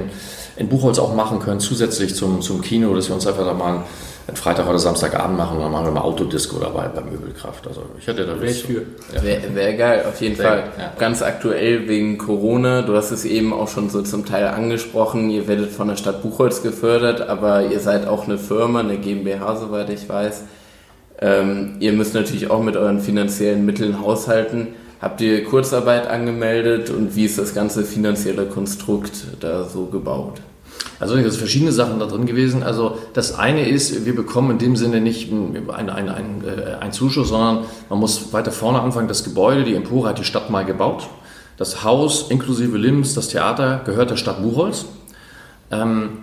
in 0.58 0.68
Buchholz 0.68 0.98
auch 0.98 1.14
machen 1.14 1.40
können, 1.40 1.60
zusätzlich 1.60 2.16
zum, 2.16 2.42
zum 2.42 2.62
Kino, 2.62 2.94
dass 2.96 3.08
wir 3.08 3.16
uns 3.16 3.28
einfach 3.28 3.46
da 3.46 3.54
mal 3.54 3.84
einen 4.28 4.38
Freitag 4.38 4.68
oder 4.68 4.80
Samstagabend 4.80 5.38
machen, 5.38 5.60
dann 5.60 5.72
machen 5.72 5.86
wir 5.86 5.92
mal 5.92 6.02
Autodisco 6.02 6.58
dabei 6.58 6.88
bei 6.88 7.02
Möbelkraft. 7.02 7.68
Also 7.68 7.84
ich 8.00 8.08
hätte 8.08 8.26
da 8.26 8.34
Lust. 8.34 8.66
Ja. 9.14 9.24
Wäre 9.24 9.54
wär 9.54 9.74
geil, 9.74 10.06
auf 10.08 10.20
jeden 10.20 10.36
Fall. 10.36 10.64
Ja. 10.80 10.94
Ganz 10.98 11.22
aktuell 11.22 11.88
wegen 11.88 12.18
Corona, 12.18 12.82
du 12.82 12.96
hast 12.96 13.12
es 13.12 13.24
eben 13.24 13.54
auch 13.54 13.68
schon 13.68 13.90
so 13.90 14.02
zum 14.02 14.26
Teil 14.26 14.48
angesprochen, 14.48 15.30
ihr 15.30 15.48
werdet 15.48 15.72
von 15.72 15.90
der 15.90 15.96
Stadt 15.96 16.24
Buchholz 16.24 16.64
gefördert, 16.64 17.22
aber 17.22 17.66
ihr 17.66 17.80
seid 17.80 18.08
auch 18.08 18.26
eine 18.26 18.40
Firma, 18.40 18.80
eine 18.80 18.98
GmbH, 18.98 19.58
soweit 19.58 19.92
ich 19.92 20.10
weiß. 20.10 20.44
Ähm, 21.22 21.76
ihr 21.80 21.94
müsst 21.94 22.16
natürlich 22.16 22.50
auch 22.50 22.64
mit 22.64 22.76
euren 22.76 23.00
finanziellen 23.00 23.64
Mitteln 23.66 24.02
haushalten. 24.02 24.70
Habt 25.02 25.22
ihr 25.22 25.44
Kurzarbeit 25.44 26.08
angemeldet 26.08 26.90
und 26.90 27.16
wie 27.16 27.26
ist 27.26 27.38
das 27.38 27.54
ganze 27.54 27.84
finanzielle 27.84 28.46
Konstrukt 28.46 29.12
da 29.40 29.66
so 29.66 29.86
gebaut? 29.86 30.42
Also 31.00 31.16
es 31.16 31.24
sind 31.24 31.40
verschiedene 31.40 31.72
Sachen 31.72 32.00
da 32.00 32.06
drin 32.06 32.26
gewesen. 32.26 32.64
Also 32.64 32.98
das 33.14 33.38
eine 33.38 33.68
ist, 33.68 34.06
wir 34.06 34.16
bekommen 34.16 34.52
in 34.52 34.58
dem 34.60 34.76
Sinne 34.76 35.02
nicht 35.02 35.32
einen 35.32 35.70
ein, 35.70 35.90
ein, 35.90 36.10
ein, 36.10 36.44
ein 36.80 36.92
Zuschuss, 36.92 37.30
sondern 37.30 37.66
man 37.90 38.00
muss 38.00 38.32
weiter 38.34 38.52
vorne 38.52 38.82
anfangen. 38.82 39.08
Das 39.08 39.24
Gebäude, 39.24 39.64
die 39.64 39.76
Empore 39.76 40.10
hat 40.10 40.20
die 40.20 40.24
Stadt 40.24 40.50
mal 40.50 40.64
gebaut. 40.64 41.08
Das 41.58 41.84
Haus 41.84 42.30
inklusive 42.30 42.78
Limbs, 42.78 43.14
das 43.14 43.30
Theater 43.30 43.82
gehört 43.86 44.10
der 44.10 44.18
Stadt 44.18 44.42
Buchholz. 44.42 44.86
Ähm, 45.72 46.20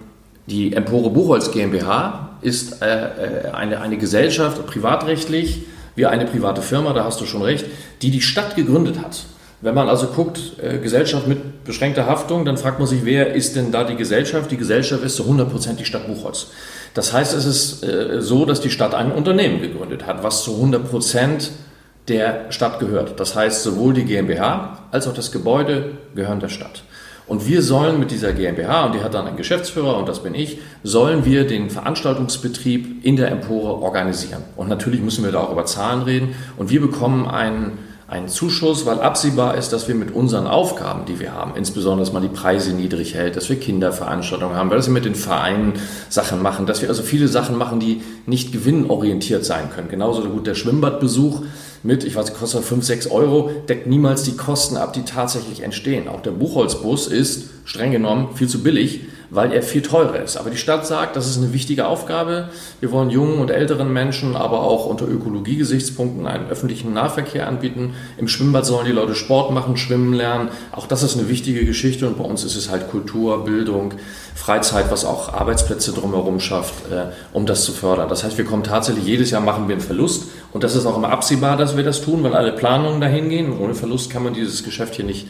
die 0.47 0.73
Empore 0.73 1.11
Buchholz 1.11 1.51
GmbH 1.51 2.31
ist 2.41 2.83
äh, 2.83 3.47
äh, 3.47 3.51
eine, 3.53 3.81
eine 3.81 3.97
Gesellschaft, 3.97 4.67
privatrechtlich, 4.67 5.63
wie 5.95 6.07
eine 6.07 6.25
private 6.25 6.63
Firma, 6.63 6.93
da 6.93 7.05
hast 7.05 7.21
du 7.21 7.27
schon 7.27 7.43
recht, 7.43 7.67
die 8.03 8.11
die 8.11 8.23
Stadt 8.23 8.57
gegründet 8.57 8.99
hat. 9.01 9.25
Wenn 9.63 9.77
man 9.77 9.89
also 9.89 10.09
guckt, 10.09 10.41
äh, 10.61 10.79
Gesellschaft 10.79 11.29
mit 11.29 11.65
beschränkter 11.65 12.07
Haftung, 12.07 12.45
dann 12.45 12.59
fragt 12.59 12.81
man 12.81 12.89
sich, 12.89 13.05
wer 13.05 13.33
ist 13.33 13.55
denn 13.55 13.71
da 13.71 13.85
die 13.85 13.95
Gesellschaft? 13.95 14.51
Die 14.51 14.57
Gesellschaft 14.57 15.05
ist 15.05 15.15
zu 15.15 15.23
100% 15.23 15.75
die 15.77 15.85
Stadt 15.85 16.09
Buchholz. 16.09 16.49
Das 16.95 17.13
heißt, 17.13 17.33
es 17.33 17.45
ist 17.45 17.85
äh, 17.85 18.21
so, 18.21 18.45
dass 18.45 18.61
die 18.61 18.71
Stadt 18.71 18.93
ein 18.93 19.13
Unternehmen 19.13 19.63
gegründet 19.63 20.05
hat, 20.05 20.25
was 20.25 20.43
zu 20.43 20.53
100% 20.53 21.51
der 22.09 22.51
Stadt 22.51 22.81
gehört. 22.81 23.21
Das 23.21 23.37
heißt, 23.37 23.63
sowohl 23.63 23.95
die 23.95 24.05
GmbH 24.05 24.81
als 24.91 25.07
auch 25.07 25.15
das 25.15 25.31
Gebäude 25.31 25.93
gehören 26.17 26.41
der 26.41 26.49
Stadt. 26.49 26.83
Und 27.29 27.47
wir 27.47 27.63
sollen 27.63 28.01
mit 28.01 28.11
dieser 28.11 28.33
GmbH, 28.33 28.87
und 28.87 28.97
die 28.97 29.01
hat 29.01 29.15
dann 29.15 29.29
einen 29.29 29.37
Geschäftsführer, 29.37 29.97
und 29.97 30.09
das 30.09 30.25
bin 30.25 30.35
ich, 30.35 30.59
sollen 30.83 31.25
wir 31.25 31.47
den 31.47 31.71
Veranstaltungsbetrieb 31.71 33.05
in 33.05 33.15
der 33.15 33.31
Empore 33.31 33.81
organisieren. 33.81 34.43
Und 34.57 34.69
natürlich 34.69 35.01
müssen 35.01 35.25
wir 35.25 35.31
da 35.31 35.39
auch 35.39 35.53
über 35.53 35.65
Zahlen 35.65 36.03
reden. 36.03 36.35
Und 36.57 36.71
wir 36.71 36.81
bekommen 36.81 37.29
einen 37.29 37.79
einen 38.13 38.29
Zuschuss, 38.29 38.85
weil 38.85 39.01
absehbar 39.01 39.57
ist, 39.57 39.73
dass 39.73 39.89
wir 39.89 39.95
mit 39.95 40.15
unseren 40.15 40.47
Aufgaben, 40.47 41.07
die 41.07 41.19
wir 41.19 41.33
haben, 41.33 41.53
insbesondere, 41.57 42.05
dass 42.05 42.13
man 42.13 42.23
die 42.23 42.29
Preise 42.29 42.75
niedrig 42.75 43.15
hält, 43.15 43.37
dass 43.37 43.49
wir 43.49 43.57
Kinderveranstaltungen 43.57 44.55
haben, 44.55 44.69
weil 44.69 44.77
dass 44.77 44.87
wir 44.87 44.93
mit 44.93 45.07
den 45.07 45.15
Vereinen 45.15 45.73
Sachen 46.11 46.43
machen, 46.43 46.67
dass 46.67 46.83
wir 46.83 46.91
also 46.91 47.03
viele 47.03 47.27
Sachen 47.27 47.57
machen, 47.57 47.81
die 47.81 48.03
nicht 48.27 48.53
gewinnorientiert 48.53 49.47
sein 49.47 49.71
können. 49.75 49.89
Genauso 49.89 50.23
gut 50.25 50.47
der 50.47 50.55
Schwimmbadbesuch 50.55 51.41
mit, 51.83 52.05
ich 52.05 52.15
weiß, 52.15 52.35
kostet 52.35 52.63
5, 52.63 52.85
6 52.85 53.07
Euro, 53.11 53.51
deckt 53.67 53.87
niemals 53.87 54.25
die 54.25 54.37
Kosten 54.37 54.77
ab, 54.77 54.93
die 54.93 55.03
tatsächlich 55.03 55.63
entstehen. 55.63 56.07
Auch 56.07 56.21
der 56.21 56.33
Buchholzbus 56.33 57.07
ist 57.07 57.49
streng 57.65 57.93
genommen 57.93 58.29
viel 58.35 58.47
zu 58.47 58.63
billig, 58.63 59.01
weil 59.33 59.51
er 59.51 59.63
viel 59.63 59.81
teurer 59.81 60.21
ist. 60.21 60.37
Aber 60.37 60.51
die 60.51 60.59
Stadt 60.59 60.87
sagt, 60.87 61.17
das 61.17 61.27
ist 61.27 61.39
eine 61.39 61.55
wichtige 61.55 61.87
Aufgabe. 61.87 62.51
Wir 62.81 62.93
wollen 62.93 63.09
jungen 63.09 63.39
und 63.39 63.51
älteren 63.51 63.91
Menschen, 63.91 64.37
aber 64.37 64.61
auch 64.61 64.85
unter 64.85 65.09
Ökologiegesichtspunkten 65.09 66.27
einen 66.27 66.51
öffentlichen 66.51 66.93
Nahverkehr 66.93 67.49
anbieten. 67.49 67.95
Im 68.19 68.29
Schwimmbad 68.29 68.67
sollen 68.67 68.85
die 68.85 68.93
Leute 68.93 69.15
Sport 69.15 69.51
machen, 69.51 69.79
schwimmen 69.79 70.13
lernen. 70.13 70.51
Auch 70.71 70.87
das 70.87 71.03
ist 71.03 71.19
eine 71.19 71.31
wichtige 71.31 71.65
Geschichte 71.65 72.07
und 72.07 72.19
bei 72.19 72.25
uns 72.25 72.45
ist 72.45 72.57
es 72.57 72.69
halt 72.69 72.91
Kultur, 72.91 73.47
Bildung, 73.47 73.95
Freizeit, 74.35 74.91
was 74.91 75.07
auch 75.07 75.33
Arbeitsplätze 75.33 75.93
drumherum 75.93 76.39
schafft, 76.39 76.93
äh, 76.93 77.07
um 77.33 77.47
das 77.47 77.65
zu 77.65 77.73
fördern. 77.73 78.11
Das 78.11 78.25
heißt, 78.25 78.37
wir 78.37 78.45
kommen 78.45 78.65
tatsächlich, 78.65 79.07
jedes 79.07 79.31
Jahr 79.31 79.41
machen 79.41 79.67
wir 79.67 79.75
einen 79.75 79.83
Verlust 79.83 80.25
und 80.53 80.63
das 80.63 80.77
ist 80.77 80.85
auch 80.85 80.99
immer 80.99 81.09
absehbar, 81.09 81.57
dass 81.57 81.75
wir 81.75 81.85
das 81.85 82.03
tun, 82.03 82.23
weil 82.23 82.35
alle 82.35 82.53
Planungen 82.53 83.01
dahin 83.01 83.31
gehen. 83.31 83.59
Ohne 83.59 83.75
Verlust 83.75 84.11
kann 84.11 84.25
man 84.25 84.35
dieses 84.35 84.63
Geschäft 84.63 84.97
hier 84.97 85.07
nicht 85.07 85.27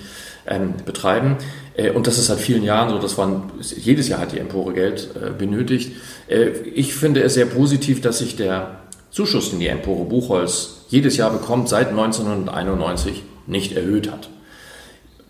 ähm, 0.46 0.74
betreiben. 0.84 1.36
Äh, 1.76 1.90
und 1.90 2.06
das 2.06 2.18
ist 2.18 2.26
seit 2.26 2.38
vielen 2.38 2.62
Jahren 2.62 2.90
so, 2.90 2.98
dass 2.98 3.16
man 3.16 3.50
jedes 3.60 4.08
Jahr 4.08 4.20
hat 4.20 4.32
die 4.32 4.38
Empore 4.38 4.72
Geld 4.72 5.10
äh, 5.14 5.30
benötigt. 5.30 5.92
Äh, 6.28 6.50
ich 6.74 6.94
finde 6.94 7.22
es 7.22 7.34
sehr 7.34 7.46
positiv, 7.46 8.00
dass 8.00 8.18
sich 8.18 8.36
der 8.36 8.80
Zuschuss, 9.10 9.50
den 9.50 9.60
die 9.60 9.68
Empore 9.68 10.04
Buchholz 10.04 10.84
jedes 10.88 11.16
Jahr 11.16 11.30
bekommt, 11.30 11.68
seit 11.68 11.88
1991 11.88 13.22
nicht 13.46 13.76
erhöht 13.76 14.10
hat. 14.10 14.28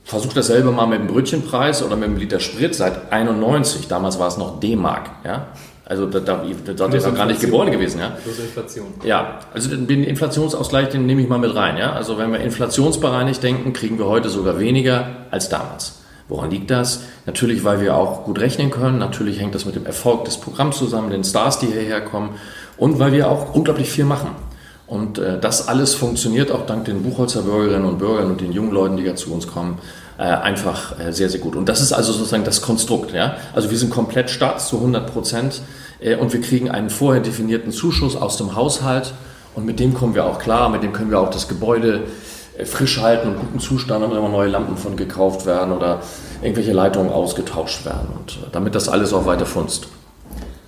Versucht 0.05 0.37
das 0.37 0.48
selber 0.48 0.72
mal 0.72 0.87
mit 0.87 0.98
dem 0.98 1.07
Brötchenpreis 1.07 1.83
oder 1.83 1.96
mit 1.96 2.09
dem 2.09 2.16
Liter 2.16 2.40
Sprit 2.40 2.75
seit 2.75 3.12
91. 3.12 3.88
Damals 3.88 4.18
war 4.18 4.29
es 4.29 4.37
noch 4.37 4.61
D-Mark. 4.61 5.11
Ja? 5.25 5.48
Also 5.92 6.07
da, 6.07 6.20
da, 6.20 6.42
da 6.64 6.74
seid 6.74 6.94
ihr 6.94 7.07
noch 7.07 7.14
gar 7.14 7.26
nicht 7.26 7.42
geboren 7.42 7.70
gewesen, 7.70 8.00
ja? 8.00 8.16
Plus 8.24 8.38
Inflation. 8.38 8.87
Ja, 9.05 9.40
also 9.52 9.76
den 9.76 10.05
Inflationsausgleich, 10.05 10.88
den 10.88 11.05
nehme 11.05 11.20
ich 11.20 11.28
mal 11.28 11.38
mit 11.38 11.55
rein, 11.55 11.76
ja? 11.76 11.92
Also 11.92 12.16
wenn 12.16 12.33
wir 12.33 12.40
inflationsbereinigt 12.40 13.42
denken, 13.42 13.74
kriegen 13.74 13.98
wir 13.98 14.07
heute 14.07 14.31
sogar 14.31 14.59
weniger 14.59 15.26
als 15.31 15.50
damals. 15.50 16.00
Woran 16.28 16.50
liegt 16.50 16.70
das? 16.70 17.02
Natürlich, 17.26 17.62
weil 17.62 17.83
wir 17.83 17.94
auch 17.94 18.24
gut 18.24 18.40
rechnen 18.40 18.70
können. 18.70 18.96
Natürlich 18.96 19.38
hängt 19.38 19.55
das 19.55 19.66
mit 19.66 19.74
dem 19.74 19.85
Erfolg 19.85 20.24
des 20.24 20.38
Programms 20.38 20.78
zusammen, 20.78 21.11
den 21.11 21.24
Stars, 21.24 21.59
die 21.59 21.66
hierher 21.66 22.00
kommen. 22.00 22.37
Und 22.78 22.98
weil 22.98 23.12
wir 23.12 23.31
auch 23.31 23.55
unglaublich 23.55 23.90
viel 23.90 24.07
machen. 24.07 24.31
Und 24.87 25.18
äh, 25.18 25.38
das 25.38 25.68
alles 25.68 25.94
funktioniert 25.94 26.50
auch 26.50 26.64
dank 26.64 26.87
den 26.87 27.02
Buchholzer 27.02 27.42
Bürgerinnen 27.42 27.85
und 27.85 27.98
Bürgern 27.98 28.31
und 28.31 28.40
den 28.40 28.52
jungen 28.52 28.72
Leuten, 28.72 28.96
die 28.96 29.02
ja 29.02 29.14
zu 29.14 29.31
uns 29.31 29.46
kommen, 29.46 29.78
äh, 30.16 30.22
einfach 30.22 30.98
äh, 30.98 31.12
sehr, 31.12 31.28
sehr 31.28 31.40
gut. 31.40 31.57
Und 31.57 31.68
das 31.68 31.83
ist 31.83 31.92
also 31.92 32.12
sozusagen 32.12 32.44
das 32.44 32.62
Konstrukt. 32.62 33.12
Ja? 33.12 33.37
Also 33.55 33.70
wir 33.70 33.76
sind 33.76 33.90
komplett 33.90 34.31
Staat 34.31 34.62
zu 34.62 34.76
100 34.76 35.12
Prozent 35.12 35.61
und 36.20 36.32
wir 36.32 36.40
kriegen 36.40 36.70
einen 36.70 36.90
vorher 36.90 37.22
definierten 37.22 37.70
Zuschuss 37.70 38.16
aus 38.16 38.36
dem 38.36 38.56
Haushalt 38.56 39.14
und 39.54 39.64
mit 39.64 39.78
dem 39.78 39.94
kommen 39.94 40.14
wir 40.14 40.24
auch 40.26 40.38
klar, 40.38 40.68
mit 40.68 40.82
dem 40.82 40.92
können 40.92 41.10
wir 41.10 41.20
auch 41.20 41.30
das 41.30 41.48
Gebäude 41.48 42.02
frisch 42.64 43.00
halten 43.00 43.28
und 43.28 43.40
guten 43.40 43.60
Zustand 43.60 44.04
und 44.04 44.12
immer 44.12 44.28
neue 44.28 44.48
Lampen 44.48 44.76
von 44.76 44.96
gekauft 44.96 45.46
werden 45.46 45.72
oder 45.72 46.00
irgendwelche 46.42 46.72
Leitungen 46.72 47.10
ausgetauscht 47.10 47.84
werden 47.84 48.08
und 48.18 48.32
äh, 48.32 48.50
damit 48.52 48.74
das 48.74 48.88
alles 48.88 49.12
auch 49.12 49.26
weiter 49.26 49.46
funzt. 49.46 49.88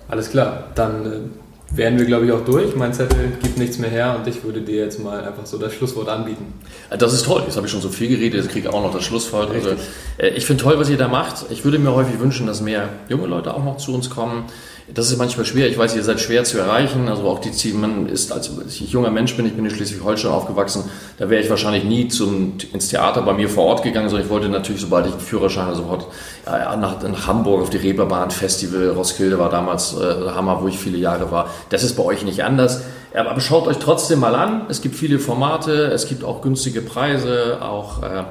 Alles 0.07 0.29
klar, 0.29 0.71
dann 0.75 1.05
äh, 1.05 1.77
wären 1.77 1.97
wir, 1.97 2.05
glaube 2.05 2.25
ich, 2.25 2.31
auch 2.31 2.43
durch. 2.43 2.75
Mein 2.75 2.93
Zettel 2.93 3.33
gibt 3.41 3.57
nichts 3.57 3.77
mehr 3.77 3.89
her 3.89 4.15
und 4.17 4.27
ich 4.27 4.43
würde 4.43 4.61
dir 4.61 4.83
jetzt 4.83 4.99
mal 4.99 5.23
einfach 5.23 5.45
so 5.45 5.57
das 5.57 5.73
Schlusswort 5.73 6.09
anbieten. 6.09 6.53
Äh, 6.89 6.97
das 6.97 7.13
ist 7.13 7.25
toll. 7.25 7.43
Jetzt 7.45 7.55
habe 7.55 7.67
ich 7.67 7.71
schon 7.71 7.81
so 7.81 7.89
viel 7.89 8.07
geredet, 8.07 8.41
jetzt 8.41 8.51
kriege 8.51 8.67
ich 8.67 8.73
auch 8.73 8.81
noch 8.81 8.93
das 8.93 9.03
Schlusswort. 9.03 9.51
Also, 9.51 9.69
äh, 10.17 10.29
ich 10.29 10.45
finde 10.45 10.63
toll, 10.63 10.79
was 10.79 10.89
ihr 10.89 10.97
da 10.97 11.07
macht. 11.07 11.45
Ich 11.49 11.63
würde 11.63 11.77
mir 11.77 11.93
häufig 11.93 12.19
wünschen, 12.19 12.47
dass 12.47 12.61
mehr 12.61 12.89
junge 13.09 13.27
Leute 13.27 13.53
auch 13.53 13.63
noch 13.63 13.77
zu 13.77 13.93
uns 13.93 14.09
kommen. 14.09 14.45
Das 14.93 15.09
ist 15.09 15.17
manchmal 15.17 15.47
schwer. 15.47 15.67
Ich 15.67 15.79
weiß, 15.79 15.95
ihr 15.95 16.03
seid 16.03 16.19
schwer 16.19 16.43
zu 16.43 16.59
erreichen. 16.59 17.09
Also 17.09 17.23
auch 17.23 17.39
die 17.39 17.51
Ziele, 17.51 17.79
man 17.79 18.07
ist, 18.07 18.31
als 18.31 18.51
ich 18.67 18.91
junger 18.91 19.09
Mensch 19.09 19.35
bin, 19.35 19.47
ich 19.47 19.53
bin 19.53 19.65
in 19.65 19.71
Schleswig-Holstein 19.71 20.29
aufgewachsen, 20.29 20.83
da 21.17 21.27
wäre 21.27 21.41
ich 21.41 21.49
wahrscheinlich 21.49 21.83
nie 21.85 22.07
zum, 22.07 22.53
ins 22.71 22.89
Theater 22.89 23.23
bei 23.23 23.33
mir 23.33 23.49
vor 23.49 23.65
Ort 23.65 23.81
gegangen, 23.81 24.09
sondern 24.09 24.27
ich 24.27 24.31
wollte 24.31 24.47
natürlich, 24.47 24.81
sobald 24.81 25.07
ich 25.07 25.13
einen 25.13 25.21
Führerschein 25.21 25.65
habe, 25.65 25.75
sofort 25.75 26.07
ja, 26.45 26.75
nach, 26.75 27.01
nach, 27.01 27.25
Hamburg 27.25 27.63
auf 27.63 27.71
die 27.71 27.77
Reeperbahn 27.77 28.29
Festival. 28.29 28.89
Roskilde 28.89 29.39
war 29.39 29.49
damals 29.49 29.95
äh, 29.95 30.29
Hammer, 30.29 30.61
wo 30.61 30.67
ich 30.67 30.77
viele 30.77 30.99
Jahre 30.99 31.31
war. 31.31 31.49
Das 31.69 31.81
ist 31.81 31.95
bei 31.95 32.03
euch 32.03 32.23
nicht 32.23 32.43
anders. 32.43 32.83
Aber 33.15 33.39
schaut 33.39 33.65
euch 33.65 33.77
trotzdem 33.77 34.19
mal 34.19 34.35
an. 34.35 34.67
Es 34.69 34.81
gibt 34.81 34.95
viele 34.95 35.17
Formate, 35.17 35.85
es 35.85 36.07
gibt 36.07 36.23
auch 36.23 36.41
günstige 36.41 36.81
Preise, 36.81 37.57
auch 37.61 38.03
äh, 38.03 38.23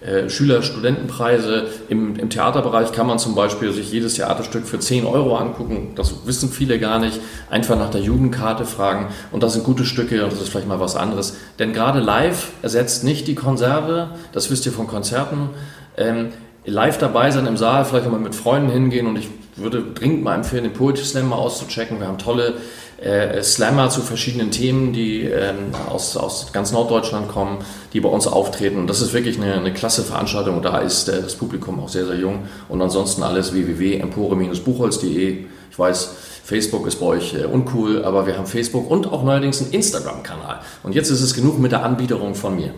äh, 0.00 0.28
Schüler-Studentenpreise. 0.28 1.66
Im, 1.88 2.16
Im 2.16 2.30
Theaterbereich 2.30 2.92
kann 2.92 3.06
man 3.06 3.18
zum 3.18 3.34
Beispiel 3.34 3.72
sich 3.72 3.90
jedes 3.90 4.14
Theaterstück 4.14 4.66
für 4.66 4.78
10 4.78 5.04
Euro 5.04 5.36
angucken. 5.36 5.92
Das 5.96 6.26
wissen 6.26 6.50
viele 6.50 6.78
gar 6.78 6.98
nicht. 6.98 7.20
Einfach 7.50 7.76
nach 7.76 7.90
der 7.90 8.00
Jugendkarte 8.00 8.64
fragen. 8.64 9.08
Und 9.32 9.42
das 9.42 9.54
sind 9.54 9.64
gute 9.64 9.84
Stücke 9.84 10.22
und 10.24 10.32
das 10.32 10.40
ist 10.40 10.50
vielleicht 10.50 10.68
mal 10.68 10.80
was 10.80 10.94
anderes. 10.94 11.36
Denn 11.58 11.72
gerade 11.72 11.98
live 11.98 12.50
ersetzt 12.62 13.02
nicht 13.02 13.26
die 13.26 13.34
Konserve. 13.34 14.10
Das 14.32 14.50
wisst 14.50 14.66
ihr 14.66 14.72
von 14.72 14.86
Konzerten. 14.86 15.50
Ähm, 15.96 16.28
live 16.64 16.98
dabei 16.98 17.30
sein 17.30 17.46
im 17.46 17.56
Saal, 17.56 17.84
vielleicht 17.84 18.10
mal 18.10 18.20
mit 18.20 18.34
Freunden 18.34 18.70
hingehen 18.70 19.06
und 19.06 19.16
ich 19.16 19.28
würde 19.58 19.82
dringend 19.94 20.22
mal 20.22 20.34
empfehlen, 20.34 20.64
den 20.64 20.72
Poetry 20.72 21.04
Slam 21.04 21.28
mal 21.28 21.36
auszuchecken. 21.36 22.00
Wir 22.00 22.06
haben 22.06 22.18
tolle 22.18 22.54
äh, 23.00 23.42
Slammer 23.42 23.90
zu 23.90 24.00
verschiedenen 24.00 24.50
Themen, 24.50 24.92
die 24.92 25.22
ähm, 25.22 25.72
aus, 25.88 26.16
aus 26.16 26.52
ganz 26.52 26.72
Norddeutschland 26.72 27.28
kommen, 27.28 27.58
die 27.92 28.00
bei 28.00 28.08
uns 28.08 28.26
auftreten. 28.26 28.78
Und 28.78 28.88
das 28.88 29.00
ist 29.00 29.12
wirklich 29.12 29.38
eine, 29.38 29.54
eine 29.54 29.72
klasse 29.72 30.02
Veranstaltung 30.02 30.56
und 30.56 30.64
da 30.64 30.78
ist 30.78 31.08
äh, 31.08 31.22
das 31.22 31.36
Publikum 31.36 31.80
auch 31.80 31.88
sehr, 31.88 32.06
sehr 32.06 32.16
jung. 32.16 32.44
Und 32.68 32.82
ansonsten 32.82 33.22
alles 33.22 33.52
www.empore-buchholz.de. 33.52 35.44
Ich 35.70 35.78
weiß, 35.78 36.10
Facebook 36.42 36.86
ist 36.86 36.96
bei 36.96 37.06
euch 37.06 37.34
äh, 37.34 37.44
uncool, 37.44 38.04
aber 38.04 38.26
wir 38.26 38.36
haben 38.36 38.46
Facebook 38.46 38.90
und 38.90 39.06
auch 39.06 39.22
neuerdings 39.22 39.60
einen 39.60 39.70
Instagram-Kanal. 39.70 40.60
Und 40.82 40.94
jetzt 40.94 41.10
ist 41.10 41.20
es 41.20 41.34
genug 41.34 41.58
mit 41.58 41.72
der 41.72 41.84
Anbiederung 41.84 42.34
von 42.34 42.56
mir. 42.56 42.72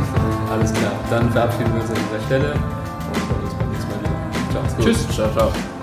Alles 0.50 0.72
klar, 0.72 0.92
dann 1.10 1.30
verabschieden 1.32 1.74
wir 1.74 1.82
uns 1.82 1.90
an 1.90 1.96
dieser 1.96 2.24
Stelle 2.26 2.52
und 2.52 3.18
freuen 3.18 3.42
uns 3.42 3.54
beim 3.54 3.70
nächsten 3.72 3.90
Mal 3.90 3.98
wieder. 4.00 4.76
Ciao. 4.76 4.84
Tschüss. 4.84 5.14
Ciao, 5.14 5.32
ciao. 5.32 5.75